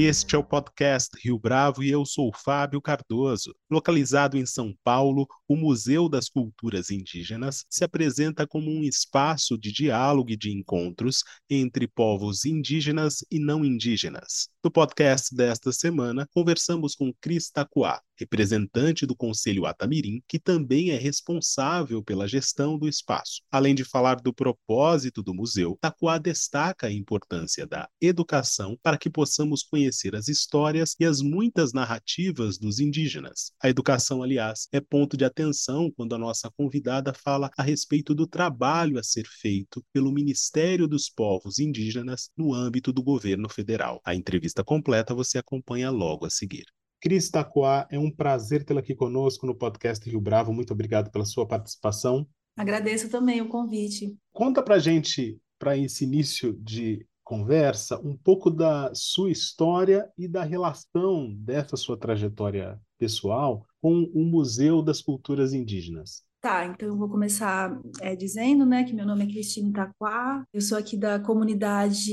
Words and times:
Este 0.00 0.36
é 0.36 0.38
o 0.38 0.44
podcast 0.44 1.10
Rio 1.20 1.40
Bravo 1.40 1.82
e 1.82 1.90
eu 1.90 2.06
sou 2.06 2.30
Fábio 2.32 2.80
Cardoso. 2.80 3.52
Localizado 3.68 4.38
em 4.38 4.46
São 4.46 4.72
Paulo, 4.84 5.26
o 5.48 5.56
Museu 5.56 6.08
das 6.08 6.28
Culturas 6.28 6.88
Indígenas 6.88 7.64
se 7.68 7.82
apresenta 7.82 8.46
como 8.46 8.70
um 8.70 8.84
espaço 8.84 9.58
de 9.58 9.72
diálogo 9.72 10.30
e 10.30 10.36
de 10.36 10.52
encontros 10.52 11.24
entre 11.50 11.88
povos 11.88 12.44
indígenas 12.44 13.24
e 13.28 13.40
não 13.40 13.64
indígenas. 13.64 14.48
No 14.62 14.70
podcast 14.70 15.34
desta 15.34 15.72
semana, 15.72 16.28
conversamos 16.32 16.94
com 16.94 17.12
Cris 17.20 17.50
Tacuá, 17.50 18.00
representante 18.16 19.04
do 19.04 19.16
Conselho 19.16 19.66
Atamirim, 19.66 20.22
que 20.28 20.38
também 20.38 20.90
é 20.90 20.96
responsável 20.96 22.02
pela 22.02 22.28
gestão 22.28 22.78
do 22.78 22.88
espaço. 22.88 23.42
Além 23.50 23.74
de 23.74 23.84
falar 23.84 24.16
do 24.16 24.32
propósito 24.32 25.22
do 25.22 25.34
museu, 25.34 25.76
Tacuá 25.80 26.18
destaca 26.18 26.86
a 26.86 26.92
importância 26.92 27.66
da 27.66 27.88
educação 28.00 28.78
para 28.82 28.98
que 28.98 29.10
possamos 29.10 29.62
conhecer 29.62 29.87
as 30.14 30.28
histórias 30.28 30.94
e 30.98 31.04
as 31.04 31.20
muitas 31.20 31.72
narrativas 31.72 32.58
dos 32.58 32.78
indígenas. 32.78 33.52
A 33.62 33.68
educação, 33.68 34.22
aliás, 34.22 34.68
é 34.72 34.80
ponto 34.80 35.16
de 35.16 35.24
atenção 35.24 35.90
quando 35.96 36.14
a 36.14 36.18
nossa 36.18 36.50
convidada 36.50 37.12
fala 37.12 37.50
a 37.56 37.62
respeito 37.62 38.14
do 38.14 38.26
trabalho 38.26 38.98
a 38.98 39.02
ser 39.02 39.26
feito 39.26 39.84
pelo 39.92 40.12
Ministério 40.12 40.86
dos 40.86 41.08
Povos 41.08 41.58
Indígenas 41.58 42.30
no 42.36 42.54
âmbito 42.54 42.92
do 42.92 43.02
governo 43.02 43.48
federal. 43.48 44.00
A 44.04 44.14
entrevista 44.14 44.64
completa 44.64 45.14
você 45.14 45.38
acompanha 45.38 45.90
logo 45.90 46.26
a 46.26 46.30
seguir. 46.30 46.64
Cris 47.00 47.30
Taquá, 47.30 47.86
é 47.90 47.98
um 47.98 48.10
prazer 48.10 48.64
tê-la 48.64 48.80
aqui 48.80 48.94
conosco 48.94 49.46
no 49.46 49.54
podcast 49.54 50.08
Rio 50.08 50.20
Bravo. 50.20 50.52
Muito 50.52 50.72
obrigado 50.72 51.10
pela 51.10 51.24
sua 51.24 51.46
participação. 51.46 52.26
Agradeço 52.56 53.08
também 53.08 53.40
o 53.40 53.48
convite. 53.48 54.16
Conta 54.32 54.60
para 54.62 54.80
gente, 54.80 55.38
para 55.60 55.76
esse 55.76 56.02
início 56.02 56.58
de 56.60 57.06
conversa, 57.28 58.00
um 58.00 58.16
pouco 58.16 58.50
da 58.50 58.90
sua 58.94 59.30
história 59.30 60.10
e 60.16 60.26
da 60.26 60.42
relação 60.42 61.34
dessa 61.34 61.76
sua 61.76 61.94
trajetória 61.94 62.80
pessoal 62.98 63.66
com 63.82 64.10
o 64.14 64.24
Museu 64.24 64.80
das 64.80 65.02
Culturas 65.02 65.52
Indígenas. 65.52 66.24
Tá, 66.40 66.64
então 66.66 66.88
eu 66.88 66.96
vou 66.96 67.08
começar 67.08 67.76
é, 68.00 68.14
dizendo, 68.14 68.64
né, 68.64 68.84
que 68.84 68.94
meu 68.94 69.04
nome 69.04 69.24
é 69.24 69.26
Cristina 69.26 69.70
Itaquá, 69.70 70.44
eu 70.52 70.60
sou 70.60 70.78
aqui 70.78 70.96
da 70.96 71.18
comunidade 71.18 72.12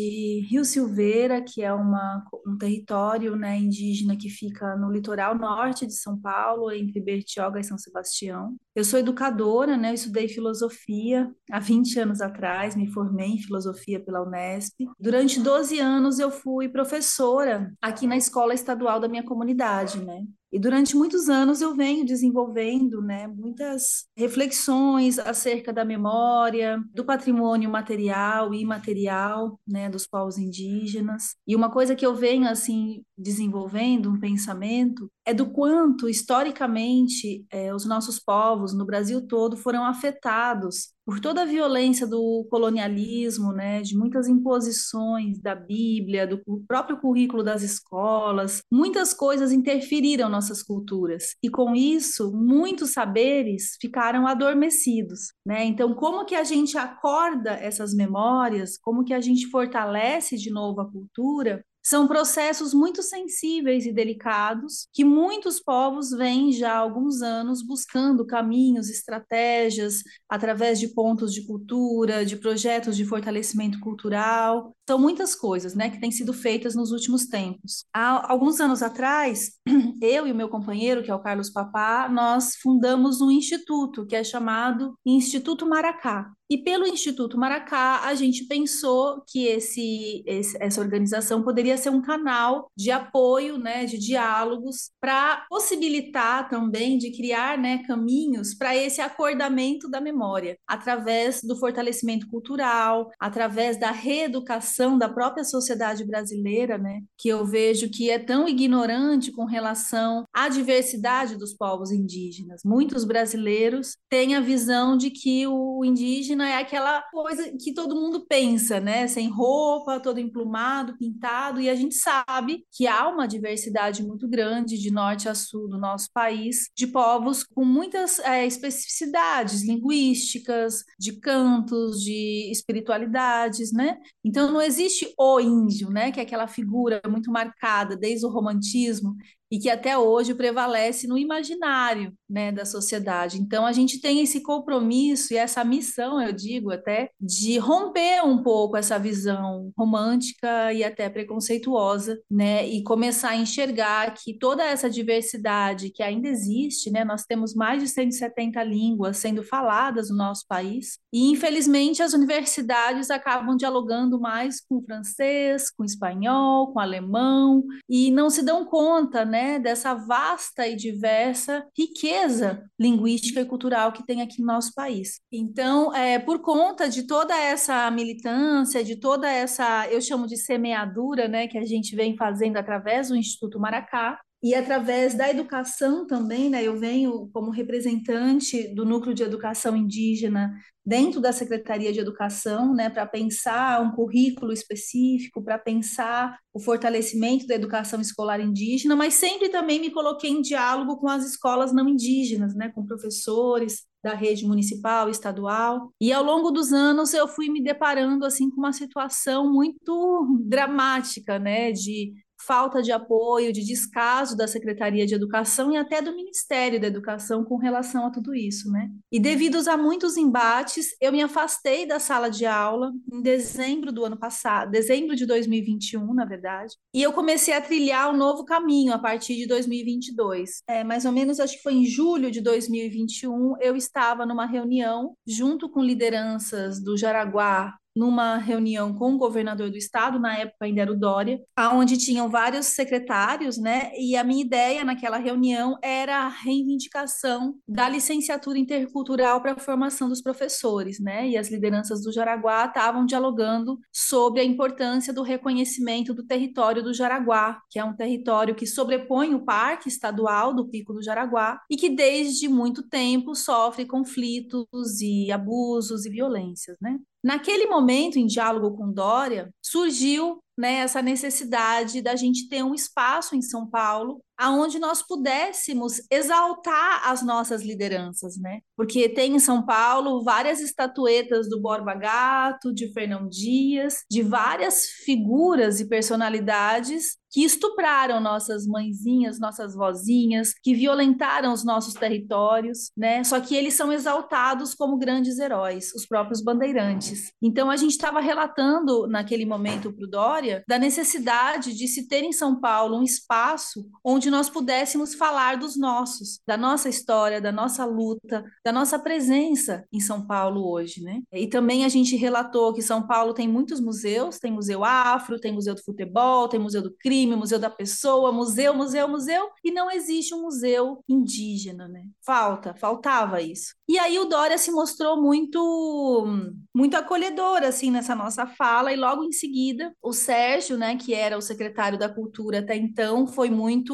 Rio 0.50 0.66
Silveira, 0.66 1.44
que 1.44 1.62
é 1.62 1.72
uma, 1.72 2.26
um 2.46 2.58
território, 2.58 3.36
né, 3.36 3.56
indígena 3.56 4.18
que 4.18 4.28
fica 4.28 4.76
no 4.78 4.92
litoral 4.92 5.38
norte 5.38 5.86
de 5.86 5.94
São 5.94 6.20
Paulo, 6.20 6.72
entre 6.72 7.00
Bertioga 7.00 7.60
e 7.60 7.64
São 7.64 7.78
Sebastião. 7.78 8.56
Eu 8.74 8.84
sou 8.84 8.98
educadora, 8.98 9.78
né, 9.78 9.92
eu 9.92 9.94
estudei 9.94 10.28
filosofia 10.28 11.32
há 11.52 11.60
20 11.60 12.00
anos 12.00 12.20
atrás, 12.20 12.76
me 12.76 12.92
formei 12.92 13.28
em 13.28 13.42
filosofia 13.44 14.00
pela 14.00 14.24
Unesp. 14.24 14.74
Durante 15.00 15.40
12 15.40 15.78
anos 15.80 16.18
eu 16.18 16.32
fui 16.32 16.68
professora 16.68 17.72
aqui 17.80 18.08
na 18.08 18.18
escola 18.18 18.56
estadual 18.56 19.00
da 19.00 19.08
minha 19.08 19.24
comunidade, 19.24 20.04
né. 20.04 20.24
E 20.56 20.60
durante 20.60 20.96
muitos 20.96 21.28
anos 21.28 21.60
eu 21.60 21.76
venho 21.76 22.06
desenvolvendo 22.06 23.02
né, 23.02 23.28
muitas 23.28 24.08
reflexões 24.16 25.20
acerca 25.20 25.74
da 25.74 25.84
memória, 25.84 26.82
do 26.94 27.04
patrimônio 27.04 27.70
material 27.70 28.54
e 28.54 28.62
imaterial 28.62 29.60
né, 29.68 29.90
dos 29.90 30.08
povos 30.08 30.38
indígenas. 30.38 31.36
E 31.46 31.58
uma 31.58 31.70
coisa 31.70 31.94
que 31.94 32.06
eu 32.06 32.16
venho 32.16 32.48
assim 32.48 33.04
desenvolvendo, 33.18 34.10
um 34.10 34.18
pensamento, 34.18 35.12
é 35.26 35.34
do 35.34 35.52
quanto 35.52 36.08
historicamente 36.08 37.46
é, 37.50 37.76
os 37.76 37.86
nossos 37.86 38.18
povos 38.18 38.74
no 38.74 38.86
Brasil 38.86 39.28
todo 39.28 39.58
foram 39.58 39.84
afetados 39.84 40.95
por 41.06 41.20
toda 41.20 41.44
a 41.44 41.46
violência 41.46 42.08
do 42.08 42.46
colonialismo, 42.50 43.52
né, 43.52 43.82
de 43.82 43.96
muitas 43.96 44.28
imposições 44.28 45.40
da 45.40 45.54
Bíblia, 45.54 46.26
do 46.26 46.42
próprio 46.68 47.00
currículo 47.00 47.44
das 47.44 47.62
escolas, 47.62 48.62
muitas 48.72 49.14
coisas 49.14 49.52
interferiram 49.52 50.30
nossas 50.30 50.64
culturas 50.64 51.36
e 51.44 51.50
com 51.50 51.76
isso 51.76 52.32
muitos 52.36 52.92
saberes 52.92 53.78
ficaram 53.80 54.26
adormecidos, 54.26 55.34
né? 55.46 55.64
Então, 55.66 55.94
como 55.94 56.26
que 56.26 56.36
a 56.36 56.44
gente 56.44 56.78
acorda 56.78 57.52
essas 57.52 57.94
memórias? 57.94 58.78
Como 58.78 59.04
que 59.04 59.14
a 59.14 59.22
gente 59.22 59.48
fortalece 59.50 60.38
de 60.38 60.52
novo 60.52 60.82
a 60.82 60.92
cultura? 60.92 61.64
São 61.86 62.08
processos 62.08 62.74
muito 62.74 63.04
sensíveis 63.04 63.86
e 63.86 63.94
delicados 63.94 64.88
que 64.92 65.06
muitos 65.06 65.60
povos 65.60 66.10
vêm 66.10 66.52
já 66.52 66.74
há 66.74 66.78
alguns 66.78 67.22
anos 67.22 67.62
buscando 67.62 68.26
caminhos, 68.26 68.90
estratégias, 68.90 70.02
através 70.28 70.80
de 70.80 70.88
pontos 70.88 71.32
de 71.32 71.46
cultura, 71.46 72.26
de 72.26 72.38
projetos 72.38 72.98
de 72.98 73.06
fortalecimento 73.06 73.80
cultural. 73.80 74.76
São 74.90 74.98
muitas 74.98 75.36
coisas 75.36 75.76
né, 75.76 75.92
que 75.92 76.00
têm 76.00 76.10
sido 76.10 76.34
feitas 76.34 76.74
nos 76.74 76.92
últimos 76.92 77.28
tempos. 77.28 77.86
Há 77.94 78.32
alguns 78.32 78.60
anos 78.60 78.82
atrás, 78.82 79.52
eu 80.02 80.26
e 80.26 80.32
o 80.32 80.36
meu 80.36 80.50
companheiro, 80.50 81.04
que 81.04 81.12
é 81.12 81.16
o 81.16 81.22
Carlos 81.22 81.52
Papá, 81.52 82.10
nós 82.10 82.56
fundamos 82.56 83.22
um 83.22 83.30
instituto 83.30 84.08
que 84.08 84.16
é 84.16 84.24
chamado 84.24 84.98
Instituto 85.06 85.68
Maracá. 85.68 86.32
E 86.50 86.60
pelo 86.60 86.86
Instituto 86.86 87.40
Maracá, 87.40 88.02
a 88.04 88.14
gente 88.14 88.46
pensou 88.46 89.24
que 89.28 89.48
esse, 89.48 90.24
esse, 90.28 90.56
essa 90.60 90.80
organização 90.80 91.42
poderia 91.42 91.76
ser 91.76 91.90
um 91.90 92.04
canal 92.04 92.70
de 92.78 92.92
apoio, 92.92 93.58
né, 93.58 93.86
de 93.86 93.98
diálogos, 93.98 94.92
para 95.02 95.44
possibilitar 95.50 96.48
também 96.48 97.00
de 97.00 97.12
criar 97.12 97.58
né, 97.58 97.80
caminhos 97.88 98.54
para 98.54 98.76
esse 98.76 99.02
acordamento 99.02 99.90
da 99.90 100.00
memória, 100.00 100.56
através 100.68 101.42
do 101.42 101.56
fortalecimento 101.56 102.28
cultural, 102.30 103.10
através 103.20 103.80
da 103.80 103.90
reeducação 103.90 105.00
da 105.00 105.10
própria 105.10 105.44
sociedade 105.44 106.06
brasileira, 106.06 106.78
né, 106.78 107.02
que 107.18 107.28
eu 107.28 107.44
vejo 107.44 107.90
que 107.90 108.12
é 108.12 108.20
tão 108.20 108.48
ignorante 108.48 109.32
com 109.32 109.46
relação 109.46 110.26
à 110.32 110.48
diversidade 110.48 111.38
dos 111.38 111.56
povos 111.56 111.92
indígenas. 111.92 112.62
Muitos 112.64 113.04
brasileiros 113.04 113.98
têm 114.08 114.36
a 114.36 114.42
visão 114.42 114.96
de 114.96 115.10
que 115.10 115.48
o 115.48 115.84
indígena 115.84 116.35
indígena 116.36 116.50
é 116.50 116.58
aquela 116.58 117.02
coisa 117.12 117.52
que 117.58 117.74
todo 117.74 117.96
mundo 117.96 118.26
pensa, 118.28 118.80
né? 118.80 119.08
Sem 119.08 119.30
roupa, 119.30 120.00
todo 120.00 120.20
emplumado, 120.20 120.98
pintado, 120.98 121.62
e 121.62 121.70
a 121.70 121.76
gente 121.76 121.96
sabe 121.96 122.66
que 122.72 122.86
há 122.86 123.08
uma 123.08 123.28
diversidade 123.28 124.04
muito 124.04 124.28
grande 124.28 124.78
de 124.78 124.92
norte 124.92 125.30
a 125.30 125.34
sul 125.34 125.68
do 125.70 125.80
nosso 125.80 126.10
país, 126.14 126.70
de 126.76 126.88
povos 126.88 127.44
com 127.44 127.64
muitas 127.64 128.20
é, 128.20 128.46
especificidades 128.46 129.64
linguísticas, 129.64 130.84
de 131.00 131.20
cantos, 131.20 132.02
de 132.02 132.52
espiritualidades, 132.52 133.72
né? 133.72 133.98
Então 134.24 134.52
não 134.52 134.62
existe 134.62 135.14
o 135.18 135.40
índio, 135.40 135.90
né? 135.90 136.12
Que 136.12 136.20
é 136.20 136.24
aquela 136.24 136.48
figura 136.48 137.02
muito 137.10 137.32
marcada 137.32 137.96
desde 137.96 138.26
o 138.26 138.30
romantismo 138.30 139.16
e 139.52 139.60
que 139.60 139.70
até 139.70 139.98
hoje 139.98 140.34
prevalece 140.34 141.08
no 141.08 141.18
imaginário 141.18 142.14
né, 142.30 142.52
da 142.52 142.66
sociedade. 142.66 143.40
Então, 143.40 143.66
a 143.66 143.72
gente 143.72 144.02
tem 144.02 144.22
esse 144.22 144.42
compromisso 144.42 145.34
e 145.34 145.38
essa 145.38 145.64
missão, 145.64 146.22
eu 146.22 146.34
digo 146.34 146.72
até, 146.72 147.10
de 147.20 147.58
romper 147.58 148.24
um 148.24 148.42
pouco 148.42 148.78
essa 148.78 148.98
visão 148.98 149.72
romântica 149.78 150.74
e 150.74 150.84
até 150.84 151.10
preconceituosa, 151.10 152.20
né, 152.30 152.68
e 152.68 152.84
começar 152.84 153.30
a 153.30 153.36
enxergar 153.36 154.14
que 154.14 154.38
toda 154.38 154.64
essa 154.64 154.90
diversidade 154.90 155.92
que 155.92 156.02
ainda 156.02 156.28
existe, 156.28 156.90
né, 156.90 157.04
nós 157.04 157.24
temos 157.24 157.54
mais 157.54 157.82
de 157.82 157.88
170 157.88 158.64
línguas 158.64 159.18
sendo 159.18 159.44
faladas 159.44 160.10
no 160.10 160.18
nosso 160.18 160.46
país, 160.48 160.98
e 161.14 161.32
infelizmente 161.32 162.02
as 162.02 162.14
universidades 162.14 163.12
acabam 163.12 163.56
dialogando 163.56 164.20
mais 164.20 164.60
com 164.60 164.82
francês, 164.82 165.70
com 165.70 165.84
espanhol, 165.84 166.74
com 166.74 166.80
alemão, 166.80 167.64
e 167.88 168.10
não 168.12 168.30
se 168.30 168.42
dão 168.42 168.66
conta, 168.66 169.24
né, 169.24 169.35
né, 169.36 169.60
dessa 169.60 169.94
vasta 169.94 170.66
e 170.66 170.78
diversa 170.78 171.68
riqueza 171.78 172.64
linguística 172.80 173.42
e 173.42 173.46
cultural 173.46 173.92
que 173.92 174.06
tem 174.06 174.22
aqui 174.22 174.40
no 174.40 174.48
nosso 174.48 174.74
país. 174.74 175.20
Então, 175.30 175.94
é, 175.94 176.18
por 176.18 176.40
conta 176.40 176.88
de 176.88 177.04
toda 177.06 177.38
essa 177.38 177.92
militância, 177.92 178.82
de 178.82 178.96
toda 178.96 179.30
essa, 179.30 179.90
eu 179.90 180.00
chamo 180.00 180.26
de 180.26 180.38
semeadura, 180.38 181.28
né, 181.28 181.48
que 181.50 181.58
a 181.58 181.66
gente 181.66 181.98
vem 181.98 182.16
fazendo 182.16 182.56
através 182.56 183.10
do 183.10 183.18
Instituto 183.18 183.60
Maracá, 183.60 184.18
e 184.46 184.54
através 184.54 185.16
da 185.16 185.28
educação 185.28 186.06
também, 186.06 186.52
né, 186.52 186.64
eu 186.64 186.78
venho 186.78 187.28
como 187.34 187.50
representante 187.50 188.68
do 188.76 188.86
Núcleo 188.86 189.16
de 189.16 189.24
Educação 189.24 189.76
Indígena 189.76 190.54
dentro 190.86 191.20
da 191.20 191.32
Secretaria 191.32 191.92
de 191.92 192.00
Educação, 192.00 192.72
né, 192.76 192.88
para 192.88 193.08
pensar 193.08 193.82
um 193.82 193.90
currículo 193.94 194.54
específico, 194.54 195.44
para 195.44 195.58
pensar 195.58 196.38
o 196.54 196.60
fortalecimento 196.60 197.48
da 197.48 197.56
educação 197.56 198.00
escolar 198.00 198.40
indígena, 198.40 198.96
mas 198.96 199.16
sempre 199.16 199.50
também 199.50 199.80
me 199.82 199.90
coloquei 199.90 200.30
em 200.30 200.44
diálogo 200.44 200.98
com 200.98 201.10
as 201.10 201.26
escolas 201.26 201.74
não 201.74 201.90
indígenas, 201.90 202.54
né, 202.54 202.70
com 202.70 202.86
professores 202.86 203.88
da 204.04 204.14
rede 204.14 204.46
municipal, 204.46 205.10
estadual. 205.10 205.92
E 206.00 206.14
ao 206.14 206.24
longo 206.24 206.52
dos 206.52 206.72
anos 206.72 207.16
eu 207.16 207.28
fui 207.28 207.50
me 207.50 207.64
deparando 207.64 208.24
assim 208.24 208.52
com 208.52 208.58
uma 208.58 208.72
situação 208.72 209.52
muito 209.52 210.40
dramática, 210.46 211.40
né, 211.40 211.72
de 211.72 212.14
falta 212.46 212.82
de 212.82 212.92
apoio, 212.92 213.52
de 213.52 213.64
descaso 213.64 214.36
da 214.36 214.48
Secretaria 214.48 215.06
de 215.06 215.16
Educação 215.16 215.72
e 215.72 215.78
até 215.78 216.02
do 216.02 216.16
Ministério 216.16 216.80
da 216.80 216.88
Educação 216.88 217.44
com 217.44 217.58
relação 217.58 218.06
a 218.06 218.12
tudo 218.12 218.34
isso, 218.36 218.72
né? 218.72 218.90
E 219.12 219.20
devido 219.20 219.56
a 219.70 219.78
muitos 219.78 220.18
embates, 220.18 220.96
eu 221.02 221.12
me 221.12 221.22
afastei 221.22 221.86
da 221.88 222.00
sala 222.00 222.30
de 222.30 222.46
aula 222.46 222.92
em 223.12 223.22
dezembro 223.22 223.92
do 223.92 224.06
ano 224.06 224.18
passado, 224.18 224.72
dezembro 224.72 225.16
de 225.16 225.26
2021, 225.26 226.14
na 226.14 226.26
verdade, 226.26 226.74
e 226.94 227.02
eu 227.02 227.14
comecei 227.14 227.54
a 227.54 227.62
trilhar 227.62 228.14
um 228.14 228.18
novo 228.18 228.46
caminho 228.46 228.94
a 228.94 229.00
partir 229.00 229.36
de 229.36 229.48
2022. 229.48 230.62
É, 230.68 230.84
mais 230.84 231.06
ou 231.06 231.12
menos, 231.12 231.40
acho 231.40 231.56
que 231.56 231.64
foi 231.64 231.74
em 231.74 231.86
julho 231.86 232.30
de 232.30 232.42
2021, 232.42 233.56
eu 233.60 233.76
estava 233.76 234.26
numa 234.26 234.46
reunião 234.46 235.16
junto 235.26 235.70
com 235.70 235.82
lideranças 235.82 236.82
do 236.84 236.98
Jaraguá, 236.98 237.74
numa 237.96 238.38
reunião 238.38 238.94
com 238.94 239.14
o 239.14 239.18
governador 239.18 239.70
do 239.70 239.78
estado, 239.78 240.20
na 240.20 240.38
época 240.38 240.66
ainda 240.66 240.82
era 240.82 240.92
o 240.92 241.00
Dória, 241.00 241.40
onde 241.74 241.98
tinham 241.98 242.30
vários 242.30 242.68
secretários, 242.68 243.58
né? 243.58 243.92
E 243.98 244.16
a 244.16 244.24
minha 244.24 244.44
ideia 244.44 244.84
naquela 244.84 245.18
reunião 245.18 245.78
era 245.82 246.26
a 246.26 246.28
reivindicação 246.28 247.56
da 247.68 247.88
licenciatura 247.88 248.60
intercultural 248.60 249.42
para 249.42 249.54
a 249.54 249.60
formação 249.60 250.10
dos 250.10 250.22
professores, 250.22 251.00
né? 251.00 251.30
E 251.30 251.38
as 251.38 251.50
lideranças 251.50 252.04
do 252.04 252.12
Jaraguá 252.12 252.66
estavam 252.66 253.06
dialogando 253.06 253.80
sobre 253.94 254.42
a 254.42 254.44
importância 254.44 255.14
do 255.14 255.24
reconhecimento 255.24 256.14
do 256.14 256.26
território 256.26 256.84
do 256.84 256.94
Jaraguá, 256.94 257.62
que 257.70 257.80
é 257.80 257.84
um 257.84 257.96
território 257.96 258.56
que 258.56 258.68
sobrepõe 258.68 259.34
o 259.34 259.46
Parque 259.46 259.88
Estadual 259.88 260.54
do 260.54 260.68
Pico 260.68 260.94
do 260.94 261.02
Jaraguá 261.02 261.60
e 261.70 261.78
que 261.78 261.90
desde 261.90 262.50
muito 262.50 262.88
tempo 262.88 263.36
sofre 263.36 263.86
conflitos 263.86 265.02
e 265.02 265.32
abusos 265.32 266.06
e 266.06 266.10
violências, 266.10 266.78
né? 266.82 267.00
Naquele 267.26 267.66
momento, 267.66 268.20
em 268.20 268.28
diálogo 268.28 268.78
com 268.78 268.94
Dória, 268.94 269.52
surgiu 269.60 270.44
né, 270.56 270.76
essa 270.76 271.02
necessidade 271.02 272.00
da 272.00 272.16
gente 272.16 272.48
ter 272.48 272.64
um 272.64 272.76
espaço 272.76 273.36
em 273.36 273.42
São 273.42 273.68
Paulo 273.68 274.22
aonde 274.38 274.80
nós 274.80 275.02
pudéssemos 275.02 276.02
exaltar 276.12 277.08
as 277.10 277.22
nossas 277.22 277.62
lideranças, 277.62 278.38
né? 278.38 278.60
Porque 278.76 279.10
tem 279.10 279.36
em 279.36 279.40
São 279.40 279.66
Paulo 279.66 280.24
várias 280.24 280.60
estatuetas 280.60 281.50
do 281.50 281.62
Borba 281.62 281.94
Gato, 281.96 282.74
de 282.74 282.92
Fernão 282.92 283.28
Dias, 283.28 284.04
de 284.10 284.22
várias 284.22 284.86
figuras 285.06 285.80
e 285.80 285.88
personalidades 285.88 287.18
que 287.36 287.44
estupraram 287.44 288.22
nossas 288.22 288.66
mãezinhas, 288.66 289.42
nossas 289.42 289.76
vozinhas, 289.76 290.54
que 290.54 290.74
violentaram 290.74 291.52
os 291.52 291.66
nossos 291.66 291.94
territórios, 291.94 292.92
né? 292.96 293.26
Só 293.26 293.42
que 293.42 293.54
eles 293.54 293.74
são 293.74 293.92
exaltados 293.92 294.74
como 294.74 294.98
grandes 294.98 295.38
heróis, 295.38 295.94
os 295.94 296.06
próprios 296.06 296.42
bandeirantes. 296.42 297.34
Então 297.42 297.70
a 297.70 297.76
gente 297.76 297.92
estava 297.92 298.22
relatando 298.22 299.06
naquele 299.08 299.46
momento 299.46 299.92
para 299.92 300.06
o 300.06 300.10
Dória 300.10 300.64
da 300.66 300.80
necessidade 300.80 301.76
de 301.76 301.90
se 301.90 302.08
ter 302.08 302.24
em 302.24 302.32
São 302.32 302.58
Paulo 302.58 302.98
um 302.98 303.04
espaço 303.04 303.86
onde 304.02 304.25
onde 304.26 304.32
nós 304.32 304.50
pudéssemos 304.50 305.14
falar 305.14 305.58
dos 305.58 305.78
nossos, 305.78 306.40
da 306.48 306.58
nossa 306.58 306.90
história, 306.90 307.40
da 307.40 307.52
nossa 307.52 307.86
luta, 307.86 308.44
da 308.64 308.72
nossa 308.72 308.98
presença 308.98 309.86
em 309.94 310.00
São 310.00 310.26
Paulo 310.26 310.68
hoje, 310.68 311.04
né? 311.04 311.22
E 311.32 311.46
também 311.46 311.86
a 311.86 311.90
gente 311.90 312.16
relatou 312.16 312.74
que 312.74 312.82
São 312.82 313.06
Paulo 313.06 313.36
tem 313.36 313.48
muitos 313.48 313.80
museus, 313.80 314.40
tem 314.40 314.52
Museu 314.52 314.84
Afro, 314.84 315.40
tem 315.40 315.54
Museu 315.54 315.76
do 315.76 315.84
Futebol, 315.84 316.48
tem 316.48 316.60
Museu 316.60 316.82
do 316.82 316.92
Crime, 317.00 317.36
Museu 317.36 317.60
da 317.60 317.70
Pessoa, 317.70 318.32
museu, 318.32 318.74
museu, 318.74 319.08
museu, 319.08 319.50
e 319.64 319.72
não 319.72 319.92
existe 319.92 320.34
um 320.34 320.42
museu 320.42 321.04
indígena, 321.08 321.88
né? 321.88 322.06
Falta, 322.26 322.74
faltava 322.74 323.42
isso. 323.42 323.76
E 323.88 324.00
aí 324.00 324.18
o 324.18 324.26
Dória 324.26 324.58
se 324.58 324.72
mostrou 324.72 325.22
muito 325.22 326.26
muito 326.74 326.98
acolhedor 326.98 327.64
assim 327.64 327.92
nessa 327.92 328.16
nossa 328.16 328.48
fala 328.48 328.92
e 328.92 328.96
logo 328.96 329.24
em 329.24 329.32
seguida 329.32 329.94
o 330.02 330.12
Sérgio, 330.12 330.78
né, 330.78 330.98
que 330.98 331.14
era 331.14 331.38
o 331.38 331.42
secretário 331.42 331.98
da 331.98 332.10
Cultura 332.10 332.60
até 332.60 332.76
então, 332.76 333.28
foi 333.28 333.50
muito 333.50 333.94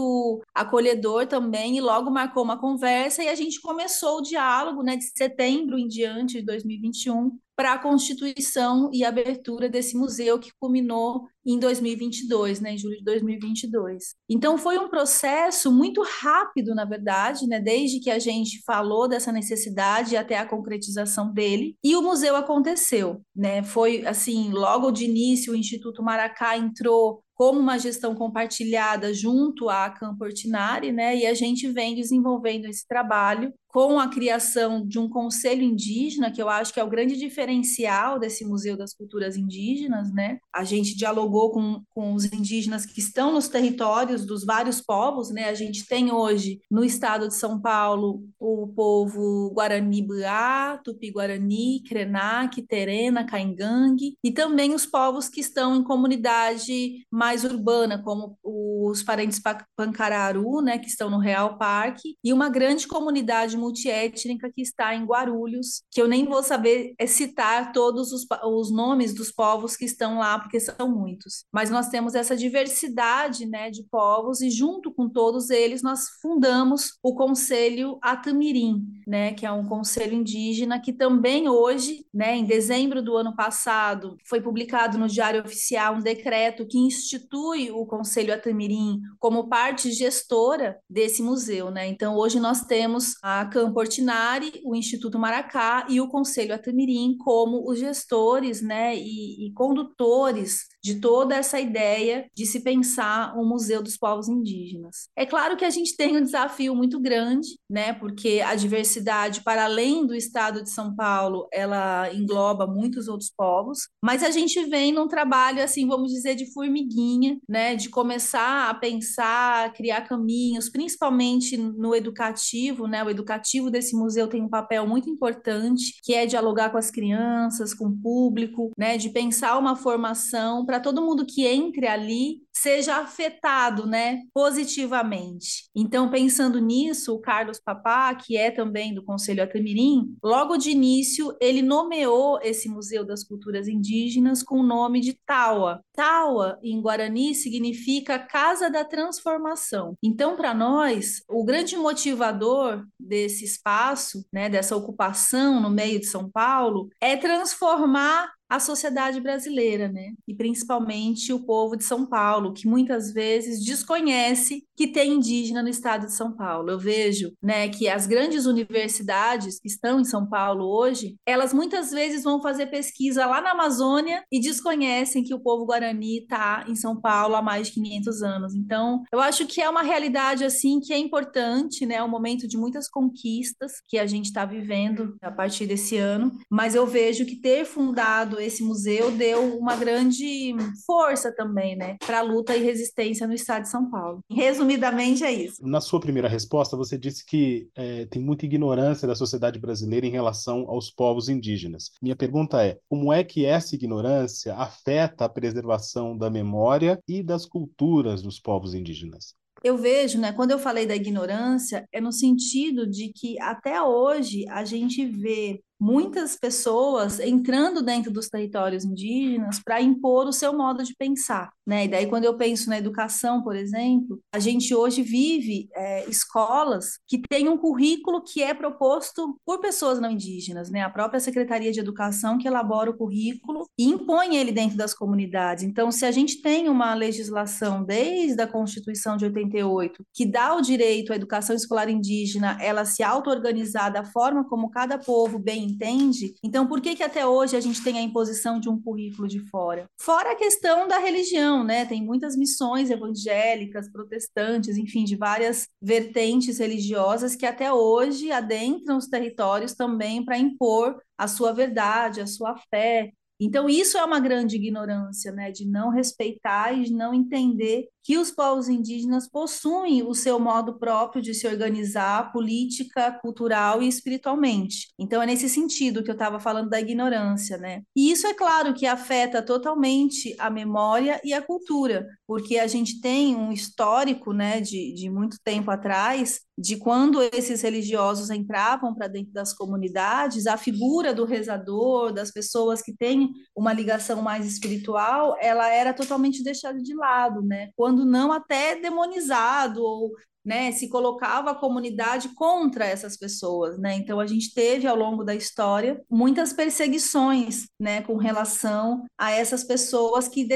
acolhedor 0.53 1.27
também 1.27 1.77
e 1.77 1.81
logo 1.81 2.09
marcou 2.11 2.43
uma 2.43 2.59
conversa 2.59 3.23
e 3.23 3.27
a 3.27 3.35
gente 3.35 3.61
começou 3.61 4.17
o 4.17 4.21
diálogo, 4.21 4.83
né, 4.83 4.95
de 4.95 5.05
setembro 5.05 5.77
em 5.77 5.87
diante 5.87 6.39
de 6.39 6.45
2021 6.45 7.37
para 7.55 7.73
a 7.73 7.77
constituição 7.77 8.89
e 8.91 9.03
abertura 9.03 9.69
desse 9.69 9.95
museu 9.95 10.39
que 10.39 10.51
culminou 10.59 11.27
em 11.45 11.59
2022, 11.59 12.59
né, 12.59 12.73
em 12.73 12.77
julho 12.77 12.97
de 12.97 13.03
2022. 13.03 14.15
Então 14.27 14.57
foi 14.57 14.79
um 14.79 14.89
processo 14.89 15.71
muito 15.71 16.01
rápido, 16.21 16.73
na 16.73 16.85
verdade, 16.85 17.45
né, 17.47 17.59
desde 17.59 17.99
que 17.99 18.09
a 18.09 18.17
gente 18.17 18.63
falou 18.65 19.07
dessa 19.07 19.31
necessidade 19.31 20.17
até 20.17 20.37
a 20.37 20.47
concretização 20.47 21.31
dele, 21.31 21.75
e 21.83 21.95
o 21.95 22.01
museu 22.01 22.35
aconteceu, 22.35 23.21
né? 23.35 23.61
Foi 23.63 24.05
assim, 24.07 24.49
logo 24.51 24.89
de 24.91 25.05
início 25.05 25.53
o 25.53 25.55
Instituto 25.55 26.01
Maracá 26.01 26.57
entrou 26.57 27.23
como 27.41 27.59
uma 27.59 27.79
gestão 27.79 28.13
compartilhada 28.13 29.11
junto 29.15 29.67
à 29.67 29.89
Campo 29.89 30.23
Ortinari, 30.23 30.91
né? 30.91 31.17
E 31.17 31.25
a 31.25 31.33
gente 31.33 31.67
vem 31.71 31.95
desenvolvendo 31.95 32.65
esse 32.65 32.87
trabalho 32.87 33.51
com 33.71 33.99
a 33.99 34.09
criação 34.09 34.85
de 34.85 34.99
um 34.99 35.07
conselho 35.07 35.63
indígena, 35.63 36.29
que 36.29 36.41
eu 36.41 36.49
acho 36.49 36.73
que 36.73 36.79
é 36.79 36.83
o 36.83 36.89
grande 36.89 37.15
diferencial 37.15 38.19
desse 38.19 38.45
Museu 38.45 38.75
das 38.75 38.93
Culturas 38.93 39.37
Indígenas, 39.37 40.11
né? 40.13 40.39
A 40.53 40.63
gente 40.63 40.95
dialogou 40.95 41.51
com, 41.51 41.81
com 41.89 42.13
os 42.13 42.25
indígenas 42.25 42.85
que 42.85 42.99
estão 42.99 43.33
nos 43.33 43.47
territórios 43.47 44.25
dos 44.25 44.43
vários 44.43 44.81
povos, 44.81 45.31
né? 45.31 45.49
A 45.49 45.53
gente 45.53 45.85
tem 45.87 46.11
hoje 46.11 46.59
no 46.69 46.83
estado 46.83 47.27
de 47.27 47.35
São 47.35 47.61
Paulo 47.61 48.23
o 48.37 48.67
povo 48.67 49.53
Guarani-Buá, 49.55 50.79
Tupi-Guarani, 50.83 51.83
Krenak, 51.87 52.61
Terena, 52.63 53.25
Caingangue, 53.25 54.17
e 54.23 54.31
também 54.31 54.73
os 54.73 54.85
povos 54.85 55.29
que 55.29 55.39
estão 55.39 55.75
em 55.75 55.83
comunidade 55.83 57.05
mais 57.09 57.45
urbana, 57.45 58.01
como 58.03 58.37
os 58.43 59.03
parentes 59.03 59.41
Pancararu, 59.75 60.61
né, 60.61 60.77
que 60.77 60.87
estão 60.87 61.09
no 61.09 61.19
Real 61.19 61.57
Parque, 61.57 62.17
e 62.23 62.33
uma 62.33 62.49
grande 62.49 62.87
comunidade 62.87 63.57
multiétnica 63.61 64.51
que 64.51 64.61
está 64.61 64.93
em 64.95 65.05
Guarulhos, 65.05 65.83
que 65.89 66.01
eu 66.01 66.07
nem 66.07 66.25
vou 66.25 66.43
saber 66.43 66.93
é, 66.97 67.05
citar 67.05 67.71
todos 67.71 68.11
os, 68.11 68.25
os 68.45 68.71
nomes 68.71 69.13
dos 69.13 69.31
povos 69.31 69.77
que 69.77 69.85
estão 69.85 70.17
lá, 70.17 70.39
porque 70.39 70.59
são 70.59 70.89
muitos. 70.89 71.45
Mas 71.51 71.69
nós 71.69 71.89
temos 71.89 72.15
essa 72.15 72.35
diversidade 72.35 73.45
né, 73.45 73.69
de 73.69 73.83
povos, 73.83 74.41
e 74.41 74.49
junto 74.49 74.91
com 74.91 75.07
todos 75.07 75.49
eles, 75.49 75.81
nós 75.81 76.09
fundamos 76.21 76.97
o 77.03 77.13
Conselho 77.15 77.97
Atamirim, 78.01 78.83
né, 79.07 79.33
que 79.33 79.45
é 79.45 79.51
um 79.51 79.65
conselho 79.65 80.13
indígena 80.13 80.79
que 80.79 80.91
também 80.91 81.47
hoje, 81.47 82.05
né, 82.13 82.35
em 82.35 82.45
dezembro 82.45 83.01
do 83.01 83.15
ano 83.15 83.35
passado, 83.35 84.17
foi 84.25 84.41
publicado 84.41 84.97
no 84.97 85.07
Diário 85.07 85.41
Oficial 85.41 85.95
um 85.95 86.01
decreto 86.01 86.65
que 86.65 86.77
institui 86.77 87.71
o 87.71 87.85
Conselho 87.85 88.33
Atamirim 88.33 89.01
como 89.19 89.47
parte 89.47 89.91
gestora 89.91 90.77
desse 90.89 91.21
museu. 91.21 91.69
Né? 91.69 91.87
Então, 91.87 92.15
hoje 92.15 92.39
nós 92.39 92.61
temos 92.65 93.15
a 93.21 93.45
Campo 93.51 93.79
Ortinari, 93.79 94.61
o 94.63 94.75
Instituto 94.75 95.19
Maracá 95.19 95.85
e 95.89 96.01
o 96.01 96.07
Conselho 96.07 96.55
Atamirim 96.55 97.17
como 97.17 97.69
os 97.69 97.77
gestores 97.77 98.61
né, 98.61 98.95
e, 98.95 99.47
e 99.47 99.53
condutores 99.53 100.70
de 100.83 100.95
toda 100.95 101.35
essa 101.35 101.59
ideia 101.59 102.25
de 102.35 102.45
se 102.45 102.61
pensar 102.61 103.37
um 103.37 103.47
museu 103.47 103.81
dos 103.81 103.97
povos 103.97 104.27
indígenas. 104.27 105.09
É 105.15 105.25
claro 105.25 105.55
que 105.55 105.65
a 105.65 105.69
gente 105.69 105.95
tem 105.95 106.17
um 106.17 106.23
desafio 106.23 106.75
muito 106.75 106.99
grande, 106.99 107.49
né, 107.69 107.93
porque 107.93 108.41
a 108.45 108.55
diversidade 108.55 109.41
para 109.43 109.65
além 109.65 110.05
do 110.05 110.15
estado 110.15 110.63
de 110.63 110.69
São 110.69 110.95
Paulo, 110.95 111.47
ela 111.51 112.13
engloba 112.13 112.67
muitos 112.67 113.07
outros 113.07 113.31
povos, 113.35 113.87
mas 114.03 114.23
a 114.23 114.31
gente 114.31 114.63
vem 114.65 114.91
num 114.91 115.07
trabalho 115.07 115.63
assim, 115.63 115.87
vamos 115.87 116.11
dizer, 116.11 116.35
de 116.35 116.51
formiguinha, 116.51 117.37
né, 117.47 117.75
de 117.75 117.89
começar 117.89 118.69
a 118.69 118.73
pensar, 118.73 119.73
criar 119.73 120.01
caminhos, 120.01 120.69
principalmente 120.69 121.57
no 121.57 121.95
educativo, 121.95 122.87
né? 122.87 123.03
O 123.03 123.09
educativo 123.09 123.69
desse 123.69 123.95
museu 123.95 124.27
tem 124.27 124.41
um 124.41 124.49
papel 124.49 124.87
muito 124.87 125.09
importante, 125.09 125.99
que 126.03 126.13
é 126.13 126.25
dialogar 126.25 126.69
com 126.69 126.77
as 126.77 126.91
crianças, 126.91 127.73
com 127.73 127.87
o 127.87 127.97
público, 127.97 128.71
né, 128.77 128.97
de 128.97 129.09
pensar 129.09 129.57
uma 129.57 129.75
formação 129.75 130.65
para 130.71 130.79
todo 130.79 131.01
mundo 131.01 131.25
que 131.25 131.45
entre 131.45 131.85
ali 131.85 132.43
seja 132.53 132.95
afetado, 132.95 133.85
né, 133.85 134.21
positivamente. 134.33 135.69
Então, 135.75 136.09
pensando 136.09 136.61
nisso, 136.61 137.13
o 137.13 137.19
Carlos 137.19 137.59
Papá, 137.59 138.15
que 138.15 138.37
é 138.37 138.49
também 138.49 138.93
do 138.93 139.03
Conselho 139.03 139.43
Atamirim, 139.43 140.15
logo 140.23 140.55
de 140.55 140.71
início 140.71 141.35
ele 141.41 141.61
nomeou 141.61 142.39
esse 142.41 142.69
Museu 142.69 143.05
das 143.05 143.21
Culturas 143.21 143.67
Indígenas 143.67 144.41
com 144.41 144.59
o 144.59 144.63
nome 144.63 145.01
de 145.01 145.13
Taua. 145.25 145.83
Taua, 145.93 146.57
em 146.63 146.81
Guarani, 146.81 147.35
significa 147.35 148.17
Casa 148.17 148.69
da 148.69 148.85
Transformação. 148.85 149.95
Então, 150.01 150.37
para 150.37 150.53
nós, 150.53 151.21
o 151.27 151.43
grande 151.43 151.75
motivador 151.75 152.85
desse 152.97 153.43
espaço, 153.43 154.25
né, 154.31 154.47
dessa 154.47 154.73
ocupação 154.73 155.59
no 155.59 155.69
meio 155.69 155.99
de 155.99 156.05
São 156.05 156.31
Paulo, 156.31 156.87
é 157.01 157.17
transformar 157.17 158.31
a 158.51 158.59
sociedade 158.59 159.21
brasileira, 159.21 159.87
né? 159.87 160.11
E 160.27 160.35
principalmente 160.35 161.31
o 161.31 161.39
povo 161.39 161.77
de 161.77 161.85
São 161.85 162.05
Paulo, 162.05 162.51
que 162.51 162.67
muitas 162.67 163.13
vezes 163.13 163.63
desconhece 163.63 164.67
que 164.75 164.87
tem 164.87 165.13
indígena 165.13 165.63
no 165.63 165.69
estado 165.69 166.07
de 166.07 166.13
São 166.13 166.35
Paulo. 166.35 166.69
Eu 166.69 166.77
vejo, 166.77 167.31
né, 167.41 167.69
que 167.69 167.87
as 167.87 168.05
grandes 168.05 168.45
universidades 168.45 169.57
que 169.57 169.69
estão 169.69 170.01
em 170.01 170.03
São 170.03 170.27
Paulo 170.27 170.65
hoje, 170.65 171.15
elas 171.25 171.53
muitas 171.53 171.91
vezes 171.91 172.23
vão 172.23 172.41
fazer 172.41 172.65
pesquisa 172.65 173.25
lá 173.25 173.39
na 173.39 173.51
Amazônia 173.51 174.21
e 174.29 174.41
desconhecem 174.41 175.23
que 175.23 175.33
o 175.33 175.39
povo 175.39 175.65
guarani 175.65 176.17
está 176.17 176.65
em 176.67 176.75
São 176.75 176.99
Paulo 176.99 177.35
há 177.35 177.41
mais 177.41 177.67
de 177.67 177.75
500 177.75 178.21
anos. 178.21 178.53
Então, 178.53 179.01
eu 179.13 179.21
acho 179.21 179.45
que 179.47 179.61
é 179.61 179.69
uma 179.69 179.81
realidade 179.81 180.43
assim 180.43 180.81
que 180.81 180.91
é 180.91 180.97
importante, 180.97 181.85
né? 181.85 181.95
É 181.95 182.03
um 182.03 182.09
momento 182.09 182.49
de 182.49 182.57
muitas 182.57 182.89
conquistas 182.89 183.73
que 183.87 183.97
a 183.97 184.05
gente 184.05 184.25
está 184.25 184.43
vivendo 184.43 185.15
a 185.21 185.31
partir 185.31 185.67
desse 185.67 185.95
ano, 185.95 186.33
mas 186.49 186.75
eu 186.75 186.85
vejo 186.85 187.25
que 187.25 187.37
ter 187.37 187.63
fundado 187.63 188.40
esse 188.41 188.63
museu 188.63 189.11
deu 189.11 189.57
uma 189.57 189.75
grande 189.75 190.55
força 190.85 191.33
também, 191.33 191.75
né, 191.75 191.97
para 192.05 192.19
a 192.19 192.23
luta 192.23 192.55
e 192.55 192.63
resistência 192.63 193.27
no 193.27 193.33
estado 193.33 193.63
de 193.63 193.69
São 193.69 193.89
Paulo. 193.89 194.19
Resumidamente 194.29 195.23
é 195.23 195.31
isso. 195.31 195.65
Na 195.65 195.81
sua 195.81 195.99
primeira 195.99 196.27
resposta, 196.27 196.77
você 196.77 196.97
disse 196.97 197.25
que 197.25 197.69
é, 197.75 198.05
tem 198.05 198.21
muita 198.21 198.45
ignorância 198.45 199.07
da 199.07 199.15
sociedade 199.15 199.59
brasileira 199.59 200.05
em 200.05 200.11
relação 200.11 200.65
aos 200.67 200.89
povos 200.89 201.29
indígenas. 201.29 201.91
Minha 202.01 202.15
pergunta 202.15 202.63
é: 202.63 202.77
como 202.89 203.11
é 203.11 203.23
que 203.23 203.45
essa 203.45 203.75
ignorância 203.75 204.55
afeta 204.55 205.25
a 205.25 205.29
preservação 205.29 206.17
da 206.17 206.29
memória 206.29 206.99
e 207.07 207.23
das 207.23 207.45
culturas 207.45 208.21
dos 208.21 208.39
povos 208.39 208.73
indígenas? 208.73 209.35
eu 209.63 209.77
vejo, 209.77 210.19
né, 210.19 210.31
quando 210.31 210.51
eu 210.51 210.59
falei 210.59 210.87
da 210.87 210.95
ignorância, 210.95 211.87
é 211.91 212.01
no 212.01 212.11
sentido 212.11 212.89
de 212.89 213.09
que 213.13 213.39
até 213.39 213.81
hoje 213.81 214.43
a 214.49 214.65
gente 214.65 215.05
vê 215.05 215.61
muitas 215.81 216.37
pessoas 216.37 217.19
entrando 217.19 217.81
dentro 217.81 218.11
dos 218.11 218.29
territórios 218.29 218.85
indígenas 218.85 219.59
para 219.59 219.81
impor 219.81 220.27
o 220.27 220.31
seu 220.31 220.55
modo 220.55 220.83
de 220.83 220.93
pensar, 220.95 221.49
né? 221.65 221.85
E 221.85 221.87
daí 221.87 222.05
quando 222.05 222.25
eu 222.25 222.37
penso 222.37 222.69
na 222.69 222.77
educação, 222.77 223.41
por 223.41 223.55
exemplo, 223.55 224.19
a 224.31 224.37
gente 224.37 224.75
hoje 224.75 225.01
vive 225.01 225.67
é, 225.73 226.07
escolas 226.07 226.99
que 227.07 227.19
têm 227.19 227.49
um 227.49 227.57
currículo 227.57 228.21
que 228.23 228.43
é 228.43 228.53
proposto 228.53 229.39
por 229.43 229.59
pessoas 229.59 229.99
não 229.99 230.11
indígenas, 230.11 230.69
né? 230.69 230.83
A 230.83 230.89
própria 230.89 231.19
Secretaria 231.19 231.71
de 231.71 231.79
Educação 231.79 232.37
que 232.37 232.47
elabora 232.47 232.91
o 232.91 232.97
currículo 232.97 233.65
e 233.75 233.85
impõe 233.85 234.35
ele 234.35 234.51
dentro 234.51 234.77
das 234.77 234.93
comunidades. 234.93 235.63
Então, 235.63 235.91
se 235.91 236.05
a 236.05 236.11
gente 236.11 236.43
tem 236.43 236.69
uma 236.69 236.93
legislação 236.93 237.83
desde 237.83 238.39
a 238.39 238.47
Constituição 238.47 239.17
de 239.17 239.25
88 239.25 240.03
que 240.13 240.27
dá 240.27 240.55
o 240.55 240.61
direito 240.61 241.11
à 241.11 241.15
educação 241.15 241.55
escolar 241.55 241.89
indígena, 241.89 242.55
ela 242.61 242.85
se 242.85 243.01
auto-organizar 243.01 243.91
da 243.91 244.03
forma 244.03 244.47
como 244.47 244.69
cada 244.69 244.99
povo 244.99 245.39
bem 245.39 245.70
entende, 245.71 246.33
então 246.43 246.67
por 246.67 246.81
que 246.81 246.95
que 246.95 247.03
até 247.03 247.25
hoje 247.25 247.55
a 247.55 247.59
gente 247.59 247.83
tem 247.83 247.97
a 247.97 248.01
imposição 248.01 248.59
de 248.59 248.69
um 248.69 248.81
currículo 248.81 249.27
de 249.27 249.39
fora? 249.49 249.85
Fora 249.99 250.31
a 250.31 250.35
questão 250.35 250.87
da 250.87 250.97
religião, 250.97 251.63
né? 251.63 251.85
Tem 251.85 252.03
muitas 252.03 252.35
missões 252.35 252.89
evangélicas, 252.89 253.91
protestantes, 253.91 254.77
enfim, 254.77 255.03
de 255.03 255.15
várias 255.15 255.67
vertentes 255.81 256.59
religiosas 256.59 257.35
que 257.35 257.45
até 257.45 257.73
hoje 257.73 258.31
adentram 258.31 258.97
os 258.97 259.07
territórios 259.07 259.73
também 259.73 260.23
para 260.23 260.37
impor 260.37 261.01
a 261.17 261.27
sua 261.27 261.53
verdade, 261.53 262.21
a 262.21 262.27
sua 262.27 262.55
fé, 262.69 263.11
então, 263.43 263.67
isso 263.67 263.97
é 263.97 264.05
uma 264.05 264.19
grande 264.19 264.55
ignorância, 264.55 265.31
né, 265.31 265.49
de 265.49 265.65
não 265.65 265.89
respeitar 265.89 266.73
e 266.73 266.83
de 266.83 266.93
não 266.93 267.11
entender 267.11 267.87
que 268.03 268.17
os 268.17 268.31
povos 268.31 268.67
indígenas 268.67 269.29
possuem 269.29 270.03
o 270.03 270.13
seu 270.13 270.39
modo 270.39 270.77
próprio 270.79 271.21
de 271.21 271.33
se 271.33 271.47
organizar 271.47 272.31
política, 272.31 273.11
cultural 273.21 273.81
e 273.81 273.87
espiritualmente. 273.87 274.87
Então, 274.97 275.21
é 275.21 275.25
nesse 275.25 275.49
sentido 275.49 276.03
que 276.03 276.09
eu 276.09 276.13
estava 276.13 276.39
falando 276.39 276.69
da 276.69 276.79
ignorância, 276.79 277.57
né? 277.57 277.81
E 277.95 278.11
isso 278.11 278.27
é 278.27 278.33
claro 278.33 278.73
que 278.73 278.85
afeta 278.85 279.41
totalmente 279.41 280.35
a 280.39 280.49
memória 280.49 281.19
e 281.23 281.33
a 281.33 281.41
cultura, 281.41 282.07
porque 282.27 282.57
a 282.57 282.67
gente 282.67 283.01
tem 283.01 283.35
um 283.35 283.51
histórico, 283.51 284.33
né, 284.33 284.61
de, 284.61 284.93
de 284.93 285.09
muito 285.09 285.37
tempo 285.43 285.69
atrás, 285.69 286.39
de 286.61 286.77
quando 286.77 287.21
esses 287.33 287.61
religiosos 287.61 288.29
entravam 288.29 288.93
para 288.93 289.07
dentro 289.07 289.33
das 289.33 289.51
comunidades, 289.53 290.45
a 290.45 290.57
figura 290.57 291.13
do 291.13 291.25
rezador, 291.25 292.13
das 292.13 292.31
pessoas 292.31 292.81
que 292.81 292.95
têm 292.95 293.31
uma 293.55 293.73
ligação 293.73 294.21
mais 294.21 294.45
espiritual, 294.45 295.35
ela 295.41 295.69
era 295.69 295.93
totalmente 295.93 296.43
deixada 296.43 296.79
de 296.79 296.93
lado, 296.93 297.41
né? 297.41 297.69
Quando 297.75 297.90
não 297.91 298.31
até 298.31 298.75
demonizado 298.75 299.83
ou 299.83 300.11
né, 300.43 300.71
se 300.71 300.89
colocava 300.89 301.51
a 301.51 301.55
comunidade 301.55 302.29
contra 302.35 302.85
essas 302.85 303.17
pessoas, 303.17 303.77
né? 303.77 303.95
Então 303.95 304.19
a 304.19 304.27
gente 304.27 304.53
teve 304.53 304.87
ao 304.87 304.95
longo 304.95 305.23
da 305.23 305.35
história 305.35 306.01
muitas 306.09 306.53
perseguições, 306.53 307.67
né, 307.79 308.01
com 308.01 308.17
relação 308.17 309.05
a 309.17 309.31
essas 309.31 309.63
pessoas 309.63 310.27
que 310.27 310.47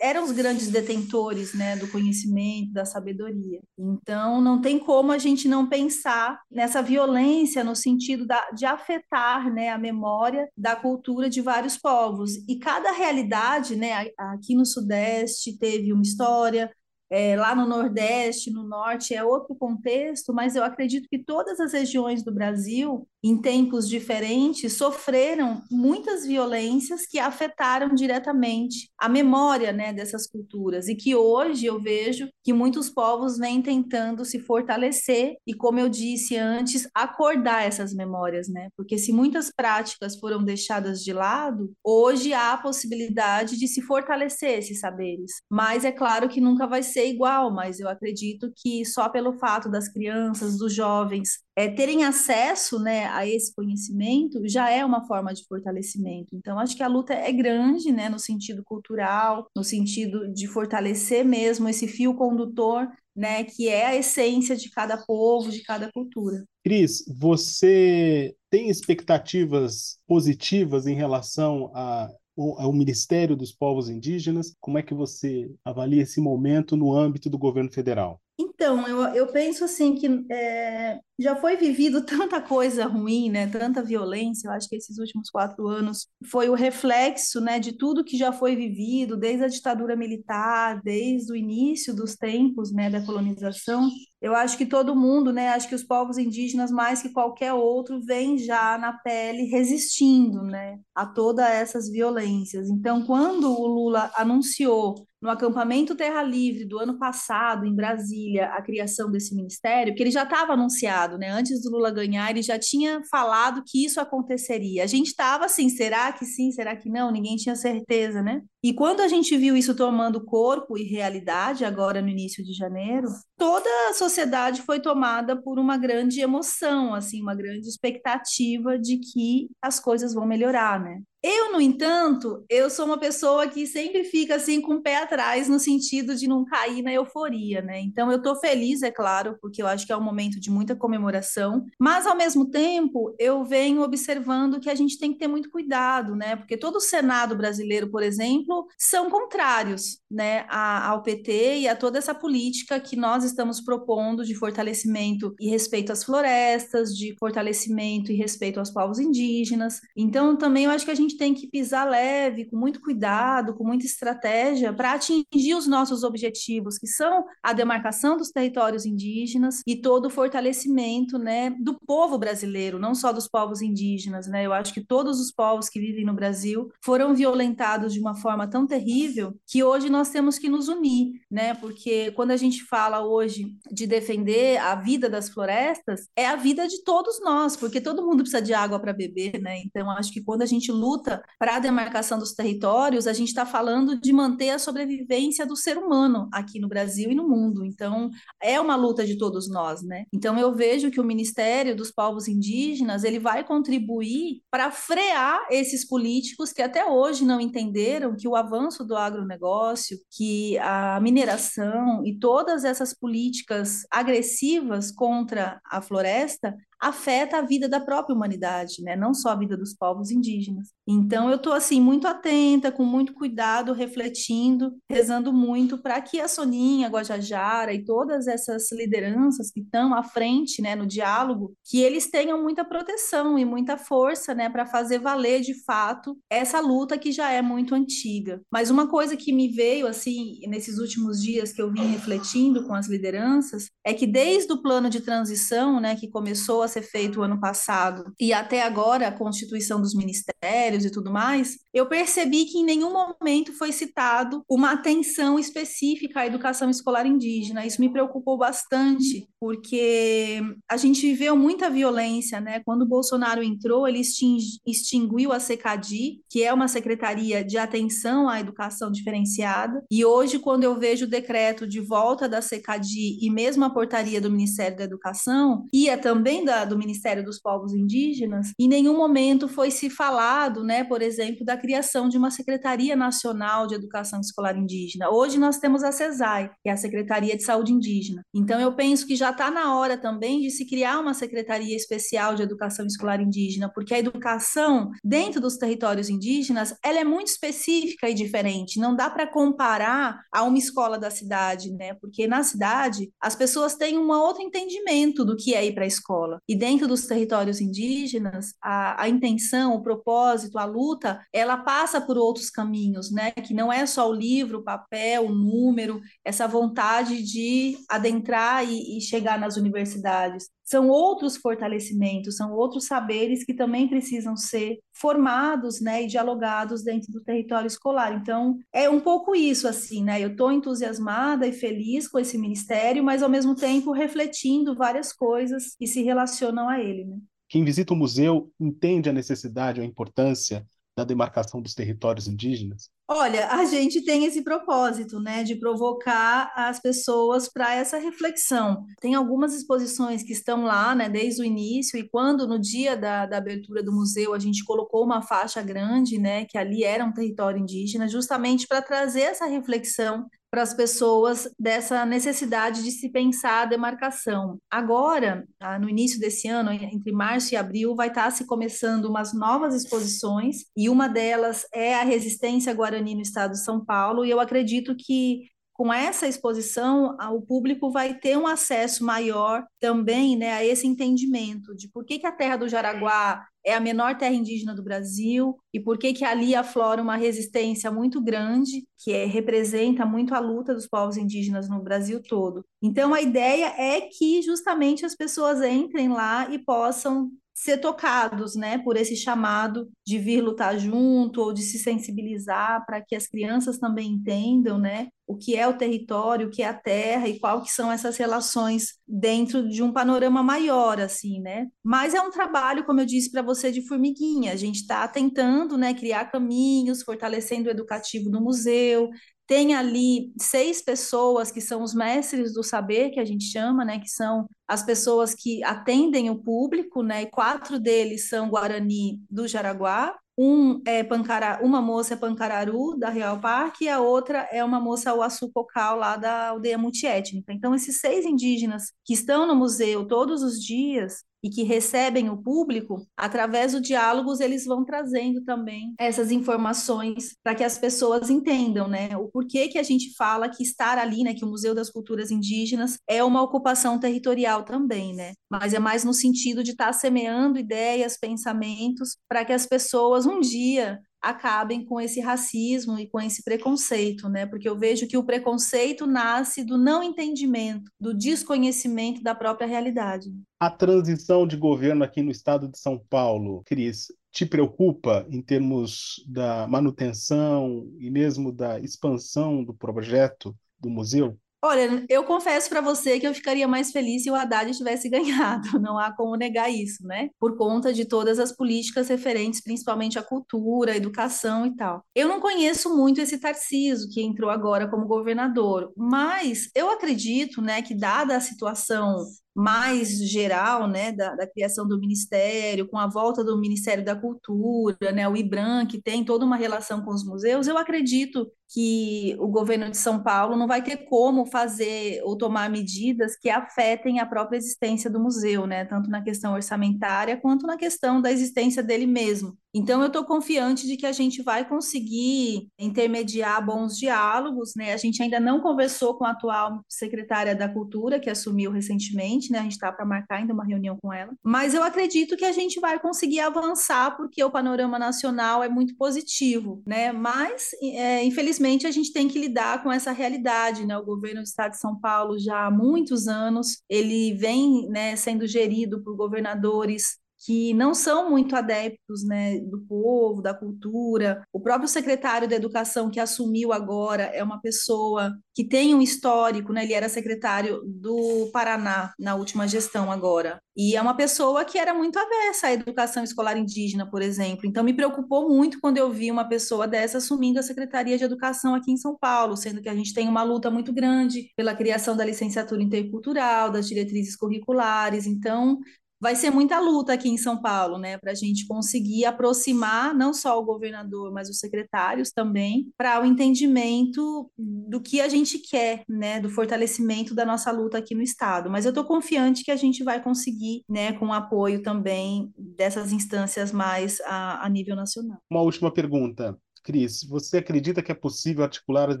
eram 0.00 0.24
os 0.24 0.32
grandes 0.32 0.68
detentores, 0.68 1.54
né, 1.54 1.76
do 1.76 1.88
conhecimento, 1.88 2.72
da 2.72 2.84
sabedoria. 2.84 3.60
Então 3.78 4.40
não 4.40 4.60
tem 4.60 4.78
como 4.78 5.12
a 5.12 5.18
gente 5.18 5.48
não 5.48 5.68
pensar 5.68 6.40
nessa 6.50 6.82
violência 6.82 7.62
no 7.62 7.76
sentido 7.76 8.26
da, 8.26 8.50
de 8.50 8.64
afetar, 8.64 9.52
né, 9.52 9.68
a 9.70 9.78
memória 9.78 10.48
da 10.56 10.74
cultura 10.74 11.28
de 11.28 11.40
vários 11.40 11.76
povos. 11.76 12.36
E 12.48 12.58
cada 12.58 12.92
realidade, 12.92 13.76
né, 13.76 14.10
aqui 14.18 14.54
no 14.54 14.64
Sudeste 14.64 15.58
teve 15.58 15.92
uma 15.92 16.02
história, 16.02 16.70
é, 17.10 17.36
lá 17.36 17.54
no 17.54 17.66
Nordeste, 17.66 18.50
no 18.50 18.62
Norte, 18.62 19.14
é 19.14 19.24
outro 19.24 19.54
contexto, 19.54 20.32
mas 20.32 20.56
eu 20.56 20.64
acredito 20.64 21.08
que 21.08 21.18
todas 21.18 21.60
as 21.60 21.72
regiões 21.72 22.24
do 22.24 22.32
Brasil 22.32 23.06
em 23.26 23.36
tempos 23.36 23.88
diferentes, 23.88 24.74
sofreram 24.74 25.60
muitas 25.68 26.24
violências 26.24 27.06
que 27.06 27.18
afetaram 27.18 27.92
diretamente 27.92 28.88
a 28.96 29.08
memória 29.08 29.72
né, 29.72 29.92
dessas 29.92 30.28
culturas. 30.28 30.86
E 30.86 30.94
que 30.94 31.16
hoje 31.16 31.66
eu 31.66 31.80
vejo 31.80 32.28
que 32.44 32.52
muitos 32.52 32.88
povos 32.88 33.36
vêm 33.36 33.60
tentando 33.60 34.24
se 34.24 34.38
fortalecer 34.38 35.34
e, 35.44 35.54
como 35.54 35.80
eu 35.80 35.88
disse 35.88 36.36
antes, 36.36 36.88
acordar 36.94 37.66
essas 37.66 37.92
memórias, 37.92 38.48
né? 38.48 38.68
Porque 38.76 38.96
se 38.96 39.12
muitas 39.12 39.50
práticas 39.50 40.16
foram 40.16 40.44
deixadas 40.44 41.02
de 41.02 41.12
lado, 41.12 41.72
hoje 41.82 42.32
há 42.32 42.52
a 42.52 42.58
possibilidade 42.58 43.58
de 43.58 43.66
se 43.66 43.82
fortalecer 43.82 44.58
esses 44.58 44.78
saberes. 44.78 45.32
Mas 45.50 45.84
é 45.84 45.90
claro 45.90 46.28
que 46.28 46.40
nunca 46.40 46.66
vai 46.66 46.82
ser 46.96 47.08
igual, 47.08 47.52
mas 47.52 47.78
eu 47.78 47.88
acredito 47.90 48.50
que 48.56 48.82
só 48.86 49.10
pelo 49.10 49.34
fato 49.34 49.70
das 49.70 49.86
crianças, 49.86 50.56
dos 50.56 50.74
jovens 50.74 51.40
é, 51.54 51.68
terem 51.68 52.04
acesso 52.04 52.78
né, 52.78 53.04
a 53.08 53.26
esse 53.26 53.54
conhecimento 53.54 54.40
já 54.48 54.70
é 54.70 54.82
uma 54.82 55.06
forma 55.06 55.34
de 55.34 55.44
fortalecimento. 55.46 56.34
Então, 56.34 56.58
acho 56.58 56.74
que 56.74 56.82
a 56.82 56.88
luta 56.88 57.12
é 57.12 57.30
grande, 57.30 57.92
né, 57.92 58.08
no 58.08 58.18
sentido 58.18 58.62
cultural, 58.64 59.46
no 59.54 59.62
sentido 59.62 60.32
de 60.32 60.46
fortalecer 60.46 61.22
mesmo 61.22 61.68
esse 61.68 61.86
fio 61.86 62.14
condutor, 62.14 62.88
né, 63.14 63.44
que 63.44 63.68
é 63.68 63.86
a 63.86 63.96
essência 63.96 64.56
de 64.56 64.70
cada 64.70 64.96
povo, 64.96 65.50
de 65.50 65.62
cada 65.62 65.92
cultura. 65.92 66.44
Cris, 66.64 67.04
você 67.18 68.34
tem 68.50 68.70
expectativas 68.70 69.98
positivas 70.06 70.86
em 70.86 70.94
relação 70.94 71.70
a 71.74 72.08
ao 72.36 72.72
Ministério 72.72 73.36
dos 73.36 73.52
Povos 73.52 73.88
Indígenas? 73.88 74.54
Como 74.60 74.78
é 74.78 74.82
que 74.82 74.94
você 74.94 75.50
avalia 75.64 76.02
esse 76.02 76.20
momento 76.20 76.76
no 76.76 76.92
âmbito 76.94 77.30
do 77.30 77.38
governo 77.38 77.70
federal? 77.70 78.20
Então, 78.38 78.86
eu, 78.86 79.02
eu 79.14 79.26
penso 79.28 79.64
assim 79.64 79.94
que 79.94 80.06
é, 80.30 81.00
já 81.18 81.34
foi 81.36 81.56
vivido 81.56 82.04
tanta 82.04 82.40
coisa 82.40 82.84
ruim, 82.84 83.30
né? 83.30 83.46
Tanta 83.46 83.82
violência. 83.82 84.48
Eu 84.48 84.52
acho 84.52 84.68
que 84.68 84.76
esses 84.76 84.98
últimos 84.98 85.30
quatro 85.30 85.66
anos 85.66 86.06
foi 86.30 86.48
o 86.50 86.54
reflexo, 86.54 87.40
né, 87.40 87.58
de 87.58 87.72
tudo 87.72 88.04
que 88.04 88.16
já 88.16 88.32
foi 88.32 88.54
vivido, 88.54 89.16
desde 89.16 89.44
a 89.44 89.48
ditadura 89.48 89.96
militar, 89.96 90.80
desde 90.82 91.32
o 91.32 91.36
início 91.36 91.94
dos 91.94 92.14
tempos, 92.14 92.72
né, 92.72 92.90
da 92.90 93.00
colonização. 93.04 93.88
Eu 94.26 94.34
acho 94.34 94.58
que 94.58 94.66
todo 94.66 94.96
mundo, 94.96 95.32
né, 95.32 95.50
acho 95.50 95.68
que 95.68 95.74
os 95.74 95.84
povos 95.84 96.18
indígenas 96.18 96.72
mais 96.72 97.00
que 97.00 97.12
qualquer 97.12 97.52
outro 97.52 98.00
vem 98.00 98.36
já 98.36 98.76
na 98.76 98.92
pele 98.92 99.44
resistindo, 99.44 100.42
né, 100.42 100.80
a 100.92 101.06
todas 101.06 101.46
essas 101.46 101.88
violências. 101.88 102.68
Então, 102.68 103.06
quando 103.06 103.48
o 103.48 103.66
Lula 103.68 104.10
anunciou 104.16 105.06
no 105.20 105.30
acampamento 105.30 105.94
Terra 105.94 106.22
Livre 106.22 106.64
do 106.64 106.78
ano 106.78 106.98
passado, 106.98 107.64
em 107.64 107.74
Brasília, 107.74 108.46
a 108.46 108.62
criação 108.62 109.10
desse 109.10 109.34
ministério, 109.34 109.94
que 109.94 110.02
ele 110.02 110.10
já 110.10 110.24
estava 110.24 110.52
anunciado, 110.52 111.16
né? 111.16 111.30
Antes 111.30 111.62
do 111.62 111.70
Lula 111.70 111.90
ganhar, 111.90 112.30
ele 112.30 112.42
já 112.42 112.58
tinha 112.58 113.00
falado 113.10 113.62
que 113.66 113.84
isso 113.84 114.00
aconteceria. 114.00 114.84
A 114.84 114.86
gente 114.86 115.08
estava 115.08 115.46
assim, 115.46 115.68
será 115.68 116.12
que 116.12 116.24
sim, 116.24 116.50
será 116.52 116.76
que 116.76 116.90
não? 116.90 117.10
Ninguém 117.10 117.36
tinha 117.36 117.56
certeza, 117.56 118.22
né? 118.22 118.42
E 118.62 118.74
quando 118.74 119.00
a 119.00 119.08
gente 119.08 119.36
viu 119.36 119.56
isso 119.56 119.74
tomando 119.74 120.24
corpo 120.24 120.76
e 120.76 120.82
realidade, 120.82 121.64
agora 121.64 122.02
no 122.02 122.08
início 122.08 122.44
de 122.44 122.52
janeiro, 122.52 123.08
toda 123.38 123.68
a 123.88 123.94
sociedade 123.94 124.15
foi 124.62 124.80
tomada 124.80 125.36
por 125.36 125.58
uma 125.58 125.76
grande 125.76 126.20
emoção, 126.20 126.94
assim, 126.94 127.20
uma 127.20 127.34
grande 127.34 127.68
expectativa 127.68 128.78
de 128.78 128.98
que 128.98 129.48
as 129.60 129.80
coisas 129.80 130.14
vão 130.14 130.26
melhorar, 130.26 130.80
né? 130.80 131.00
Eu, 131.22 131.52
no 131.52 131.60
entanto, 131.60 132.44
eu 132.48 132.70
sou 132.70 132.86
uma 132.86 132.98
pessoa 132.98 133.48
que 133.48 133.66
sempre 133.66 134.04
fica 134.04 134.36
assim 134.36 134.60
com 134.60 134.74
o 134.74 134.82
pé 134.82 134.98
atrás 134.98 135.48
no 135.48 135.58
sentido 135.58 136.14
de 136.14 136.28
não 136.28 136.44
cair 136.44 136.82
na 136.82 136.92
euforia, 136.92 137.60
né? 137.60 137.80
Então 137.80 138.12
eu 138.12 138.22
tô 138.22 138.36
feliz, 138.36 138.82
é 138.82 138.92
claro, 138.92 139.36
porque 139.40 139.60
eu 139.60 139.66
acho 139.66 139.84
que 139.84 139.92
é 139.92 139.96
um 139.96 140.02
momento 140.02 140.38
de 140.38 140.50
muita 140.50 140.76
comemoração, 140.76 141.64
mas 141.80 142.06
ao 142.06 142.16
mesmo 142.16 142.48
tempo 142.48 143.14
eu 143.18 143.44
venho 143.44 143.82
observando 143.82 144.60
que 144.60 144.70
a 144.70 144.74
gente 144.74 144.98
tem 144.98 145.12
que 145.12 145.18
ter 145.18 145.26
muito 145.26 145.50
cuidado, 145.50 146.14
né? 146.14 146.36
Porque 146.36 146.56
todo 146.56 146.76
o 146.76 146.80
Senado 146.80 147.34
brasileiro, 147.34 147.90
por 147.90 148.02
exemplo, 148.02 148.66
são 148.78 149.10
contrários, 149.10 149.98
né, 150.08 150.46
ao 150.48 151.02
PT 151.02 151.58
e 151.58 151.68
a 151.68 151.74
toda 151.74 151.98
essa 151.98 152.14
política 152.14 152.78
que 152.78 152.94
nós 152.94 153.24
estamos 153.24 153.60
propondo 153.60 154.24
de 154.24 154.34
fortalecimento 154.34 155.34
e 155.40 155.48
respeito 155.48 155.90
às 155.90 156.04
florestas, 156.04 156.90
de 156.90 157.16
fortalecimento 157.18 158.12
e 158.12 158.14
respeito 158.16 158.60
aos 158.60 158.70
povos 158.70 159.00
indígenas. 159.00 159.80
Então 159.96 160.36
também 160.36 160.64
eu 160.64 160.70
acho 160.70 160.84
que 160.84 160.90
a 160.90 160.94
gente 160.94 161.15
tem 161.16 161.34
que 161.34 161.46
pisar 161.46 161.88
leve, 161.88 162.44
com 162.44 162.56
muito 162.56 162.80
cuidado, 162.80 163.54
com 163.54 163.64
muita 163.64 163.86
estratégia, 163.86 164.72
para 164.72 164.92
atingir 164.92 165.54
os 165.54 165.66
nossos 165.66 166.02
objetivos, 166.02 166.78
que 166.78 166.86
são 166.86 167.24
a 167.42 167.52
demarcação 167.52 168.16
dos 168.16 168.30
territórios 168.30 168.84
indígenas 168.84 169.62
e 169.66 169.76
todo 169.76 170.06
o 170.06 170.10
fortalecimento 170.10 171.18
né, 171.18 171.50
do 171.60 171.78
povo 171.86 172.18
brasileiro, 172.18 172.78
não 172.78 172.94
só 172.94 173.12
dos 173.12 173.28
povos 173.28 173.62
indígenas. 173.62 174.26
Né? 174.26 174.44
Eu 174.46 174.52
acho 174.52 174.72
que 174.72 174.84
todos 174.84 175.20
os 175.20 175.32
povos 175.32 175.68
que 175.68 175.80
vivem 175.80 176.04
no 176.04 176.14
Brasil 176.14 176.70
foram 176.84 177.14
violentados 177.14 177.92
de 177.92 178.00
uma 178.00 178.14
forma 178.14 178.48
tão 178.48 178.66
terrível 178.66 179.34
que 179.46 179.62
hoje 179.62 179.88
nós 179.88 180.10
temos 180.10 180.38
que 180.38 180.48
nos 180.48 180.68
unir, 180.68 181.20
né? 181.30 181.54
porque 181.54 182.10
quando 182.12 182.30
a 182.30 182.36
gente 182.36 182.64
fala 182.64 183.04
hoje 183.04 183.56
de 183.70 183.86
defender 183.86 184.58
a 184.58 184.74
vida 184.74 185.08
das 185.08 185.28
florestas, 185.28 186.08
é 186.16 186.26
a 186.26 186.36
vida 186.36 186.66
de 186.66 186.82
todos 186.82 187.20
nós, 187.20 187.56
porque 187.56 187.80
todo 187.80 188.04
mundo 188.04 188.22
precisa 188.22 188.42
de 188.42 188.54
água 188.54 188.78
para 188.78 188.92
beber. 188.92 189.40
Né? 189.40 189.60
Então, 189.64 189.90
acho 189.90 190.12
que 190.12 190.22
quando 190.22 190.42
a 190.42 190.46
gente 190.46 190.70
luta 190.70 190.95
luta 190.96 191.22
para 191.38 191.56
a 191.56 191.58
demarcação 191.58 192.18
dos 192.18 192.32
territórios, 192.32 193.06
a 193.06 193.12
gente 193.12 193.28
está 193.28 193.44
falando 193.44 194.00
de 194.00 194.12
manter 194.12 194.50
a 194.50 194.58
sobrevivência 194.58 195.46
do 195.46 195.54
ser 195.54 195.76
humano 195.76 196.28
aqui 196.32 196.58
no 196.58 196.68
Brasil 196.68 197.10
e 197.10 197.14
no 197.14 197.28
mundo. 197.28 197.64
Então, 197.64 198.10
é 198.42 198.60
uma 198.60 198.76
luta 198.76 199.04
de 199.06 199.18
todos 199.18 199.48
nós, 199.48 199.82
né? 199.82 200.04
Então, 200.12 200.38
eu 200.38 200.54
vejo 200.54 200.90
que 200.90 201.00
o 201.00 201.04
Ministério 201.04 201.76
dos 201.76 201.90
Povos 201.90 202.28
Indígenas 202.28 203.04
ele 203.04 203.18
vai 203.18 203.44
contribuir 203.44 204.40
para 204.50 204.70
frear 204.70 205.46
esses 205.50 205.86
políticos 205.86 206.52
que 206.52 206.62
até 206.62 206.86
hoje 206.86 207.24
não 207.24 207.40
entenderam 207.40 208.16
que 208.16 208.26
o 208.26 208.34
avanço 208.34 208.84
do 208.84 208.96
agronegócio, 208.96 209.98
que 210.10 210.58
a 210.58 210.98
mineração 211.00 212.04
e 212.04 212.18
todas 212.18 212.64
essas 212.64 212.94
políticas 212.94 213.86
agressivas 213.90 214.90
contra 214.90 215.60
a 215.64 215.82
floresta 215.82 216.54
afeta 216.80 217.38
a 217.38 217.42
vida 217.42 217.68
da 217.68 217.80
própria 217.80 218.14
humanidade, 218.14 218.82
né? 218.82 218.96
não 218.96 219.14
só 219.14 219.30
a 219.30 219.36
vida 219.36 219.56
dos 219.56 219.74
povos 219.74 220.10
indígenas. 220.10 220.68
Então, 220.86 221.28
eu 221.28 221.36
estou 221.36 221.52
assim 221.52 221.80
muito 221.80 222.06
atenta, 222.06 222.70
com 222.70 222.84
muito 222.84 223.12
cuidado, 223.14 223.72
refletindo, 223.72 224.76
rezando 224.88 225.32
muito 225.32 225.78
para 225.78 226.00
que 226.00 226.20
a 226.20 226.28
Soninha, 226.28 226.86
a 226.86 226.90
Guajajara 226.90 227.72
e 227.72 227.84
todas 227.84 228.26
essas 228.26 228.70
lideranças 228.72 229.50
que 229.50 229.60
estão 229.60 229.94
à 229.94 230.02
frente 230.02 230.62
né, 230.62 230.76
no 230.76 230.86
diálogo, 230.86 231.54
que 231.64 231.80
eles 231.80 232.10
tenham 232.10 232.42
muita 232.42 232.64
proteção 232.64 233.38
e 233.38 233.44
muita 233.44 233.76
força 233.76 234.34
né, 234.34 234.48
para 234.48 234.66
fazer 234.66 234.98
valer 234.98 235.40
de 235.40 235.54
fato 235.64 236.16
essa 236.30 236.60
luta 236.60 236.98
que 236.98 237.10
já 237.10 237.30
é 237.30 237.42
muito 237.42 237.74
antiga. 237.74 238.40
Mas 238.50 238.70
uma 238.70 238.86
coisa 238.86 239.16
que 239.16 239.32
me 239.32 239.48
veio 239.48 239.86
assim 239.86 240.40
nesses 240.46 240.78
últimos 240.78 241.20
dias 241.20 241.52
que 241.52 241.60
eu 241.60 241.72
vim 241.72 241.86
refletindo 241.86 242.64
com 242.66 242.74
as 242.74 242.88
lideranças 242.88 243.68
é 243.84 243.92
que 243.92 244.06
desde 244.06 244.52
o 244.52 244.62
plano 244.62 244.88
de 244.88 245.00
transição, 245.00 245.80
né, 245.80 245.96
que 245.96 246.08
começou 246.08 246.62
a 246.62 246.68
ser 246.76 246.82
feito 246.82 247.22
ano 247.22 247.40
passado 247.40 248.12
e 248.20 248.32
até 248.32 248.62
agora 248.62 249.08
a 249.08 249.12
constituição 249.12 249.80
dos 249.80 249.94
ministérios 249.94 250.84
e 250.84 250.90
tudo 250.90 251.10
mais, 251.10 251.58
eu 251.72 251.86
percebi 251.86 252.44
que 252.44 252.58
em 252.58 252.64
nenhum 252.64 252.92
momento 252.92 253.52
foi 253.52 253.72
citado 253.72 254.42
uma 254.48 254.72
atenção 254.72 255.38
específica 255.38 256.20
à 256.20 256.26
educação 256.26 256.70
escolar 256.70 257.06
indígena. 257.06 257.66
Isso 257.66 257.80
me 257.80 257.90
preocupou 257.90 258.36
bastante, 258.36 259.26
porque 259.40 260.40
a 260.70 260.76
gente 260.76 261.00
viveu 261.02 261.36
muita 261.36 261.70
violência, 261.70 262.40
né? 262.40 262.60
Quando 262.64 262.82
o 262.82 262.88
Bolsonaro 262.88 263.42
entrou, 263.42 263.86
ele 263.86 264.00
extinguiu 264.00 265.32
a 265.32 265.40
SECADI, 265.40 266.20
que 266.28 266.42
é 266.42 266.52
uma 266.52 266.68
secretaria 266.68 267.44
de 267.44 267.58
atenção 267.58 268.28
à 268.28 268.40
educação 268.40 268.90
diferenciada, 268.90 269.82
e 269.90 270.04
hoje 270.04 270.38
quando 270.38 270.64
eu 270.64 270.78
vejo 270.78 271.04
o 271.06 271.08
decreto 271.08 271.66
de 271.66 271.80
volta 271.80 272.28
da 272.28 272.42
SECADI 272.42 273.18
e 273.20 273.30
mesmo 273.30 273.64
a 273.64 273.70
portaria 273.70 274.20
do 274.20 274.30
Ministério 274.30 274.76
da 274.76 274.84
Educação, 274.84 275.66
e 275.72 275.88
é 275.88 275.96
também 275.96 276.44
da 276.44 276.55
do 276.64 276.78
Ministério 276.78 277.24
dos 277.24 277.40
Povos 277.40 277.74
Indígenas, 277.74 278.52
em 278.58 278.68
nenhum 278.68 278.96
momento 278.96 279.48
foi 279.48 279.70
se 279.70 279.90
falado, 279.90 280.64
né, 280.64 280.84
por 280.84 281.02
exemplo, 281.02 281.44
da 281.44 281.56
criação 281.56 282.08
de 282.08 282.16
uma 282.16 282.30
Secretaria 282.30 282.96
Nacional 282.96 283.66
de 283.66 283.74
Educação 283.74 284.20
Escolar 284.20 284.56
Indígena. 284.56 285.10
Hoje 285.10 285.38
nós 285.38 285.58
temos 285.58 285.82
a 285.82 285.92
CESAI, 285.92 286.50
que 286.62 286.68
é 286.68 286.72
a 286.72 286.76
Secretaria 286.76 287.36
de 287.36 287.42
Saúde 287.42 287.72
Indígena. 287.72 288.22
Então 288.34 288.60
eu 288.60 288.74
penso 288.74 289.06
que 289.06 289.16
já 289.16 289.30
está 289.30 289.50
na 289.50 289.76
hora 289.76 289.96
também 289.96 290.40
de 290.40 290.50
se 290.50 290.66
criar 290.66 290.98
uma 290.98 291.14
Secretaria 291.14 291.76
Especial 291.76 292.34
de 292.34 292.42
Educação 292.42 292.86
Escolar 292.86 293.20
Indígena, 293.20 293.70
porque 293.74 293.94
a 293.94 293.98
educação 293.98 294.90
dentro 295.04 295.40
dos 295.40 295.56
territórios 295.56 296.08
indígenas, 296.08 296.74
ela 296.84 297.00
é 297.00 297.04
muito 297.04 297.28
específica 297.28 298.08
e 298.08 298.14
diferente. 298.14 298.80
Não 298.80 298.94
dá 298.94 299.10
para 299.10 299.26
comparar 299.26 300.20
a 300.32 300.42
uma 300.42 300.58
escola 300.58 300.98
da 300.98 301.10
cidade, 301.10 301.72
né? 301.72 301.94
Porque 301.94 302.26
na 302.26 302.42
cidade 302.42 303.10
as 303.20 303.34
pessoas 303.34 303.74
têm 303.74 303.98
um 303.98 304.10
outro 304.10 304.42
entendimento 304.42 305.24
do 305.24 305.36
que 305.36 305.54
é 305.54 305.64
ir 305.64 305.74
para 305.74 305.84
a 305.84 305.88
escola. 305.88 306.40
E 306.48 306.54
dentro 306.54 306.86
dos 306.86 307.06
territórios 307.06 307.60
indígenas, 307.60 308.54
a, 308.62 309.02
a 309.02 309.08
intenção, 309.08 309.74
o 309.74 309.82
propósito, 309.82 310.58
a 310.58 310.64
luta, 310.64 311.20
ela 311.32 311.56
passa 311.56 312.00
por 312.00 312.16
outros 312.16 312.50
caminhos, 312.50 313.10
né? 313.10 313.32
Que 313.32 313.52
não 313.52 313.72
é 313.72 313.84
só 313.86 314.08
o 314.08 314.14
livro, 314.14 314.58
o 314.58 314.64
papel, 314.64 315.26
o 315.26 315.34
número, 315.34 316.00
essa 316.24 316.46
vontade 316.46 317.22
de 317.22 317.76
adentrar 317.90 318.64
e, 318.64 318.96
e 318.96 319.00
chegar 319.00 319.38
nas 319.38 319.56
universidades 319.56 320.48
são 320.66 320.88
outros 320.88 321.36
fortalecimentos, 321.36 322.36
são 322.36 322.52
outros 322.52 322.86
saberes 322.86 323.44
que 323.44 323.54
também 323.54 323.88
precisam 323.88 324.36
ser 324.36 324.80
formados, 324.92 325.80
né, 325.80 326.02
e 326.02 326.06
dialogados 326.08 326.82
dentro 326.82 327.12
do 327.12 327.22
território 327.22 327.68
escolar. 327.68 328.12
Então, 328.14 328.58
é 328.72 328.90
um 328.90 328.98
pouco 328.98 329.34
isso 329.34 329.68
assim, 329.68 330.02
né? 330.02 330.22
Eu 330.22 330.30
estou 330.30 330.50
entusiasmada 330.50 331.46
e 331.46 331.52
feliz 331.52 332.08
com 332.08 332.18
esse 332.18 332.36
ministério, 332.36 333.04
mas 333.04 333.22
ao 333.22 333.28
mesmo 333.28 333.54
tempo 333.54 333.92
refletindo 333.92 334.74
várias 334.74 335.12
coisas 335.12 335.76
que 335.78 335.86
se 335.86 336.02
relacionam 336.02 336.68
a 336.68 336.80
ele, 336.80 337.04
né? 337.04 337.16
Quem 337.48 337.64
visita 337.64 337.94
o 337.94 337.96
museu 337.96 338.50
entende 338.58 339.08
a 339.08 339.12
necessidade 339.12 339.80
ou 339.80 339.84
a 339.84 339.88
importância 339.88 340.66
da 340.96 341.04
demarcação 341.04 341.60
dos 341.60 341.74
territórios 341.74 342.26
indígenas? 342.26 342.90
Olha, 343.08 343.48
a 343.52 343.64
gente 343.66 344.02
tem 344.02 344.24
esse 344.24 344.42
propósito, 344.42 345.20
né, 345.20 345.44
de 345.44 345.54
provocar 345.54 346.50
as 346.56 346.80
pessoas 346.80 347.48
para 347.48 347.74
essa 347.74 347.98
reflexão. 347.98 348.84
Tem 349.00 349.14
algumas 349.14 349.54
exposições 349.54 350.22
que 350.22 350.32
estão 350.32 350.64
lá, 350.64 350.94
né, 350.94 351.08
desde 351.08 351.42
o 351.42 351.44
início, 351.44 351.98
e 351.98 352.08
quando 352.08 352.48
no 352.48 352.58
dia 352.58 352.96
da, 352.96 353.26
da 353.26 353.36
abertura 353.36 353.82
do 353.82 353.92
museu 353.92 354.34
a 354.34 354.38
gente 354.38 354.64
colocou 354.64 355.04
uma 355.04 355.22
faixa 355.22 355.62
grande, 355.62 356.18
né, 356.18 356.46
que 356.46 356.56
ali 356.56 356.82
era 356.82 357.04
um 357.04 357.12
território 357.12 357.60
indígena, 357.60 358.08
justamente 358.08 358.66
para 358.66 358.80
trazer 358.82 359.22
essa 359.22 359.46
reflexão 359.46 360.26
para 360.56 360.62
as 360.62 360.72
pessoas 360.72 361.46
dessa 361.60 362.06
necessidade 362.06 362.82
de 362.82 362.90
se 362.90 363.10
pensar 363.10 363.64
a 363.64 363.66
demarcação. 363.66 364.58
Agora, 364.70 365.46
ah, 365.60 365.78
no 365.78 365.86
início 365.86 366.18
desse 366.18 366.48
ano, 366.48 366.72
entre 366.72 367.12
março 367.12 367.52
e 367.52 367.58
abril, 367.58 367.94
vai 367.94 368.08
estar 368.08 368.30
se 368.30 368.46
começando 368.46 369.04
umas 369.04 369.34
novas 369.34 369.74
exposições, 369.74 370.64
e 370.74 370.88
uma 370.88 371.08
delas 371.08 371.66
é 371.74 371.94
a 371.96 372.04
resistência 372.04 372.72
guarani 372.72 373.14
no 373.14 373.20
estado 373.20 373.50
de 373.50 373.62
São 373.62 373.84
Paulo, 373.84 374.24
e 374.24 374.30
eu 374.30 374.40
acredito 374.40 374.96
que 374.96 375.42
com 375.76 375.92
essa 375.92 376.26
exposição, 376.26 377.14
o 377.34 377.42
público 377.42 377.90
vai 377.90 378.14
ter 378.14 378.38
um 378.38 378.46
acesso 378.46 379.04
maior 379.04 379.62
também 379.78 380.34
né, 380.34 380.54
a 380.54 380.64
esse 380.64 380.86
entendimento 380.86 381.74
de 381.76 381.86
por 381.88 382.02
que, 382.02 382.18
que 382.18 382.26
a 382.26 382.32
terra 382.32 382.56
do 382.56 382.66
Jaraguá 382.66 383.46
é 383.62 383.74
a 383.74 383.80
menor 383.80 384.16
terra 384.16 384.32
indígena 384.32 384.74
do 384.74 384.82
Brasil 384.82 385.54
e 385.74 385.78
por 385.78 385.98
que, 385.98 386.14
que 386.14 386.24
ali 386.24 386.54
aflora 386.54 387.02
uma 387.02 387.16
resistência 387.16 387.90
muito 387.90 388.22
grande, 388.22 388.86
que 388.96 389.12
é, 389.12 389.26
representa 389.26 390.06
muito 390.06 390.34
a 390.34 390.38
luta 390.38 390.72
dos 390.72 390.86
povos 390.86 391.18
indígenas 391.18 391.68
no 391.68 391.82
Brasil 391.82 392.22
todo. 392.22 392.64
Então, 392.80 393.12
a 393.12 393.20
ideia 393.20 393.66
é 393.76 394.00
que 394.00 394.40
justamente 394.40 395.04
as 395.04 395.14
pessoas 395.14 395.60
entrem 395.62 396.08
lá 396.08 396.48
e 396.48 396.58
possam 396.58 397.30
ser 397.56 397.78
tocados, 397.78 398.54
né, 398.54 398.76
por 398.76 398.98
esse 398.98 399.16
chamado 399.16 399.88
de 400.06 400.18
vir 400.18 400.42
lutar 400.42 400.78
junto 400.78 401.40
ou 401.40 401.54
de 401.54 401.62
se 401.62 401.78
sensibilizar 401.78 402.84
para 402.84 403.00
que 403.00 403.16
as 403.16 403.26
crianças 403.26 403.78
também 403.78 404.10
entendam, 404.10 404.78
né, 404.78 405.08
o 405.26 405.34
que 405.34 405.56
é 405.56 405.66
o 405.66 405.76
território, 405.76 406.48
o 406.48 406.50
que 406.50 406.62
é 406.62 406.68
a 406.68 406.74
terra 406.74 407.26
e 407.26 407.40
qual 407.40 407.62
que 407.62 407.72
são 407.72 407.90
essas 407.90 408.18
relações 408.18 408.98
dentro 409.08 409.66
de 409.66 409.82
um 409.82 409.90
panorama 409.90 410.42
maior, 410.42 411.00
assim, 411.00 411.40
né? 411.40 411.66
Mas 411.82 412.14
é 412.14 412.20
um 412.20 412.30
trabalho, 412.30 412.84
como 412.84 413.00
eu 413.00 413.06
disse 413.06 413.32
para 413.32 413.42
você, 413.42 413.72
de 413.72 413.84
formiguinha. 413.88 414.52
A 414.52 414.56
gente 414.56 414.82
está 414.82 415.08
tentando, 415.08 415.76
né, 415.76 415.94
criar 415.94 416.26
caminhos, 416.26 417.02
fortalecendo 417.02 417.68
o 417.68 417.72
educativo 417.72 418.30
do 418.30 418.40
museu, 418.40 419.08
tem 419.46 419.74
ali 419.74 420.32
seis 420.38 420.82
pessoas 420.82 421.50
que 421.50 421.60
são 421.60 421.82
os 421.82 421.94
mestres 421.94 422.52
do 422.52 422.62
saber, 422.62 423.10
que 423.10 423.20
a 423.20 423.24
gente 423.24 423.44
chama, 423.44 423.84
né, 423.84 423.98
que 423.98 424.08
são 424.08 424.46
as 424.66 424.82
pessoas 424.82 425.34
que 425.34 425.62
atendem 425.62 426.30
o 426.30 426.42
público, 426.42 427.02
né, 427.02 427.22
e 427.22 427.26
quatro 427.26 427.78
deles 427.78 428.28
são 428.28 428.50
Guarani 428.50 429.20
do 429.30 429.46
Jaraguá, 429.46 430.14
Um 430.38 430.82
é 430.86 431.02
Pancara, 431.02 431.60
uma 431.62 431.80
moça 431.80 432.12
é 432.12 432.16
Pancararu, 432.16 432.98
da 432.98 433.08
Real 433.08 433.40
Parque, 433.40 433.84
e 433.86 433.88
a 433.88 434.00
outra 434.00 434.46
é 434.52 434.62
uma 434.62 434.78
moça 434.78 435.14
Uaçu 435.14 435.50
Cocal, 435.50 435.96
lá 435.96 436.16
da 436.16 436.48
aldeia 436.50 436.76
multiétnica. 436.76 437.54
Então, 437.54 437.74
esses 437.74 438.00
seis 438.00 438.26
indígenas 438.26 438.92
que 439.02 439.14
estão 439.14 439.46
no 439.46 439.56
museu 439.56 440.06
todos 440.06 440.42
os 440.42 440.62
dias, 440.62 441.24
e 441.46 441.50
que 441.50 441.62
recebem 441.62 442.28
o 442.28 442.36
público, 442.36 443.06
através 443.16 443.70
do 443.70 443.80
diálogos 443.80 444.40
eles 444.40 444.64
vão 444.64 444.84
trazendo 444.84 445.44
também 445.44 445.94
essas 445.96 446.32
informações 446.32 447.36
para 447.40 447.54
que 447.54 447.62
as 447.62 447.78
pessoas 447.78 448.28
entendam, 448.28 448.88
né, 448.88 449.16
o 449.16 449.28
porquê 449.28 449.68
que 449.68 449.78
a 449.78 449.82
gente 449.84 450.12
fala 450.16 450.48
que 450.48 450.64
estar 450.64 450.98
ali, 450.98 451.22
né, 451.22 451.34
que 451.34 451.44
o 451.44 451.48
Museu 451.48 451.72
das 451.72 451.88
Culturas 451.88 452.32
Indígenas 452.32 452.98
é 453.08 453.22
uma 453.22 453.40
ocupação 453.42 453.96
territorial 453.96 454.64
também, 454.64 455.14
né, 455.14 455.34
mas 455.48 455.72
é 455.72 455.78
mais 455.78 456.02
no 456.02 456.12
sentido 456.12 456.64
de 456.64 456.72
estar 456.72 456.86
tá 456.86 456.92
semeando 456.92 457.60
ideias, 457.60 458.18
pensamentos 458.18 459.16
para 459.28 459.44
que 459.44 459.52
as 459.52 459.66
pessoas 459.66 460.26
um 460.26 460.40
dia 460.40 460.98
acabem 461.28 461.84
com 461.84 462.00
esse 462.00 462.20
racismo 462.20 462.98
e 462.98 463.08
com 463.08 463.20
esse 463.20 463.42
preconceito, 463.42 464.28
né? 464.28 464.46
Porque 464.46 464.68
eu 464.68 464.78
vejo 464.78 465.06
que 465.06 465.16
o 465.16 465.24
preconceito 465.24 466.06
nasce 466.06 466.64
do 466.64 466.78
não 466.78 467.02
entendimento, 467.02 467.90
do 468.00 468.14
desconhecimento 468.14 469.22
da 469.22 469.34
própria 469.34 469.66
realidade. 469.66 470.32
A 470.60 470.70
transição 470.70 471.46
de 471.46 471.56
governo 471.56 472.04
aqui 472.04 472.22
no 472.22 472.30
estado 472.30 472.68
de 472.68 472.78
São 472.78 472.98
Paulo, 473.10 473.62
Cris, 473.66 474.06
te 474.30 474.46
preocupa 474.46 475.26
em 475.30 475.42
termos 475.42 476.24
da 476.28 476.68
manutenção 476.68 477.90
e 477.98 478.10
mesmo 478.10 478.52
da 478.52 478.78
expansão 478.78 479.64
do 479.64 479.74
projeto 479.74 480.54
do 480.78 480.90
museu? 480.90 481.38
Olha, 481.66 482.06
eu 482.08 482.22
confesso 482.22 482.68
para 482.68 482.80
você 482.80 483.18
que 483.18 483.26
eu 483.26 483.34
ficaria 483.34 483.66
mais 483.66 483.90
feliz 483.90 484.22
se 484.22 484.30
o 484.30 484.36
Haddad 484.36 484.70
tivesse 484.72 485.08
ganhado, 485.10 485.80
não 485.80 485.98
há 485.98 486.14
como 486.14 486.36
negar 486.36 486.70
isso, 486.70 487.04
né? 487.04 487.30
Por 487.40 487.56
conta 487.56 487.92
de 487.92 488.04
todas 488.04 488.38
as 488.38 488.52
políticas 488.52 489.08
referentes 489.08 489.60
principalmente 489.60 490.16
à 490.16 490.22
cultura, 490.22 490.92
à 490.92 490.96
educação 490.96 491.66
e 491.66 491.74
tal. 491.74 492.04
Eu 492.14 492.28
não 492.28 492.40
conheço 492.40 492.96
muito 492.96 493.20
esse 493.20 493.38
Tarciso 493.38 494.08
que 494.12 494.22
entrou 494.22 494.48
agora 494.48 494.88
como 494.88 495.08
governador, 495.08 495.92
mas 495.96 496.70
eu 496.72 496.88
acredito, 496.88 497.60
né, 497.60 497.82
que 497.82 497.96
dada 497.96 498.36
a 498.36 498.40
situação 498.40 499.24
mais 499.56 500.18
geral, 500.18 500.86
né, 500.86 501.12
da, 501.12 501.34
da, 501.34 501.46
criação 501.46 501.88
do 501.88 501.98
ministério, 501.98 502.86
com 502.86 502.98
a 502.98 503.06
volta 503.06 503.42
do 503.42 503.58
Ministério 503.58 504.04
da 504.04 504.14
Cultura, 504.14 505.12
né, 505.14 505.26
o 505.26 505.34
IBRAM, 505.34 505.86
que 505.86 505.98
tem 505.98 506.22
toda 506.22 506.44
uma 506.44 506.56
relação 506.56 507.00
com 507.00 507.10
os 507.10 507.24
museus, 507.24 507.66
eu 507.66 507.78
acredito 507.78 508.52
que 508.68 509.34
o 509.38 509.48
governo 509.48 509.90
de 509.90 509.96
São 509.96 510.22
Paulo 510.22 510.56
não 510.56 510.66
vai 510.66 510.82
ter 510.82 511.08
como 511.08 511.46
fazer 511.46 512.20
ou 512.24 512.36
tomar 512.36 512.68
medidas 512.68 513.34
que 513.34 513.48
afetem 513.48 514.20
a 514.20 514.26
própria 514.26 514.58
existência 514.58 515.08
do 515.08 515.20
museu, 515.20 515.66
né? 515.66 515.86
Tanto 515.86 516.10
na 516.10 516.20
questão 516.20 516.52
orçamentária 516.52 517.40
quanto 517.40 517.66
na 517.66 517.78
questão 517.78 518.20
da 518.20 518.30
existência 518.30 518.82
dele 518.82 519.06
mesmo. 519.06 519.56
Então, 519.76 520.00
eu 520.00 520.06
estou 520.06 520.24
confiante 520.24 520.86
de 520.86 520.96
que 520.96 521.04
a 521.04 521.12
gente 521.12 521.42
vai 521.42 521.68
conseguir 521.68 522.66
intermediar 522.78 523.62
bons 523.62 523.98
diálogos, 523.98 524.72
né? 524.74 524.94
A 524.94 524.96
gente 524.96 525.22
ainda 525.22 525.38
não 525.38 525.60
conversou 525.60 526.14
com 526.14 526.24
a 526.24 526.30
atual 526.30 526.80
secretária 526.88 527.54
da 527.54 527.68
Cultura, 527.68 528.18
que 528.18 528.30
assumiu 528.30 528.70
recentemente, 528.70 529.52
né? 529.52 529.58
A 529.58 529.62
gente 529.62 529.72
está 529.72 529.92
para 529.92 530.06
marcar 530.06 530.36
ainda 530.36 530.54
uma 530.54 530.64
reunião 530.64 530.96
com 530.96 531.12
ela. 531.12 531.34
Mas 531.44 531.74
eu 531.74 531.82
acredito 531.82 532.38
que 532.38 532.44
a 532.46 532.52
gente 532.52 532.80
vai 532.80 532.98
conseguir 532.98 533.40
avançar, 533.40 534.16
porque 534.16 534.42
o 534.42 534.50
panorama 534.50 534.98
nacional 534.98 535.62
é 535.62 535.68
muito 535.68 535.94
positivo, 535.94 536.82
né? 536.86 537.12
Mas, 537.12 537.68
é, 537.82 538.24
infelizmente, 538.24 538.86
a 538.86 538.90
gente 538.90 539.12
tem 539.12 539.28
que 539.28 539.38
lidar 539.38 539.82
com 539.82 539.92
essa 539.92 540.10
realidade, 540.10 540.86
né? 540.86 540.96
O 540.96 541.04
governo 541.04 541.42
do 541.42 541.46
Estado 541.46 541.72
de 541.72 541.80
São 541.80 542.00
Paulo 542.00 542.38
já 542.38 542.64
há 542.64 542.70
muitos 542.70 543.28
anos, 543.28 543.82
ele 543.90 544.32
vem 544.38 544.88
né, 544.88 545.16
sendo 545.16 545.46
gerido 545.46 546.02
por 546.02 546.16
governadores 546.16 547.18
que 547.44 547.74
não 547.74 547.94
são 547.94 548.30
muito 548.30 548.56
adeptos 548.56 549.24
né, 549.24 549.58
do 549.60 549.80
povo, 549.80 550.40
da 550.40 550.54
cultura. 550.54 551.42
O 551.52 551.60
próprio 551.60 551.88
secretário 551.88 552.48
da 552.48 552.56
Educação 552.56 553.10
que 553.10 553.20
assumiu 553.20 553.72
agora 553.72 554.24
é 554.24 554.42
uma 554.42 554.60
pessoa 554.60 555.36
que 555.54 555.64
tem 555.64 555.94
um 555.94 556.02
histórico, 556.02 556.72
né, 556.72 556.84
ele 556.84 556.92
era 556.92 557.08
secretário 557.08 557.82
do 557.84 558.50
Paraná 558.52 559.12
na 559.18 559.34
última 559.34 559.66
gestão 559.66 560.10
agora. 560.10 560.60
E 560.76 560.94
é 560.94 561.00
uma 561.00 561.16
pessoa 561.16 561.64
que 561.64 561.78
era 561.78 561.94
muito 561.94 562.18
avessa 562.18 562.66
à 562.66 562.72
educação 562.72 563.24
escolar 563.24 563.56
indígena, 563.56 564.08
por 564.10 564.20
exemplo. 564.20 564.66
Então 564.66 564.84
me 564.84 564.92
preocupou 564.92 565.48
muito 565.48 565.80
quando 565.80 565.96
eu 565.96 566.10
vi 566.10 566.30
uma 566.30 566.46
pessoa 566.46 566.86
dessa 566.86 567.16
assumindo 567.16 567.58
a 567.58 567.62
Secretaria 567.62 568.18
de 568.18 568.24
Educação 568.24 568.74
aqui 568.74 568.92
em 568.92 568.96
São 568.98 569.16
Paulo, 569.16 569.56
sendo 569.56 569.80
que 569.80 569.88
a 569.88 569.94
gente 569.94 570.12
tem 570.12 570.28
uma 570.28 570.42
luta 570.42 570.70
muito 570.70 570.92
grande 570.92 571.50
pela 571.56 571.74
criação 571.74 572.14
da 572.14 572.24
licenciatura 572.26 572.82
intercultural, 572.82 573.70
das 573.70 573.88
diretrizes 573.88 574.36
curriculares. 574.36 575.26
Então, 575.26 575.78
vai 576.20 576.34
ser 576.34 576.50
muita 576.50 576.80
luta 576.80 577.12
aqui 577.12 577.28
em 577.28 577.36
São 577.36 577.60
Paulo, 577.60 577.98
né, 577.98 578.18
para 578.18 578.32
a 578.32 578.34
gente 578.34 578.66
conseguir 578.66 579.24
aproximar 579.24 580.14
não 580.14 580.32
só 580.32 580.58
o 580.58 580.64
governador, 580.64 581.32
mas 581.32 581.48
os 581.48 581.58
secretários 581.58 582.30
também, 582.30 582.90
para 582.96 583.20
o 583.20 583.24
entendimento 583.24 584.50
do 584.56 585.00
que 585.00 585.20
a 585.20 585.28
gente 585.28 585.58
quer, 585.58 586.02
né, 586.08 586.40
do 586.40 586.48
fortalecimento 586.48 587.34
da 587.34 587.44
nossa 587.44 587.70
luta 587.70 587.98
aqui 587.98 588.14
no 588.14 588.22
estado. 588.22 588.70
Mas 588.70 588.84
eu 588.84 588.90
estou 588.90 589.04
confiante 589.04 589.64
que 589.64 589.70
a 589.70 589.76
gente 589.76 590.02
vai 590.02 590.22
conseguir, 590.22 590.82
né, 590.88 591.12
com 591.12 591.26
o 591.26 591.32
apoio 591.32 591.82
também 591.82 592.52
dessas 592.56 593.12
instâncias 593.12 593.72
mais 593.72 594.20
a, 594.22 594.64
a 594.64 594.68
nível 594.68 594.96
nacional. 594.96 595.38
Uma 595.50 595.62
última 595.62 595.92
pergunta. 595.92 596.58
Cris, 596.86 597.24
você 597.24 597.58
acredita 597.58 598.00
que 598.00 598.12
é 598.12 598.14
possível 598.14 598.62
articular 598.62 599.10
as 599.10 599.20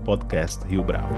@podcastriobravo. 0.05 1.14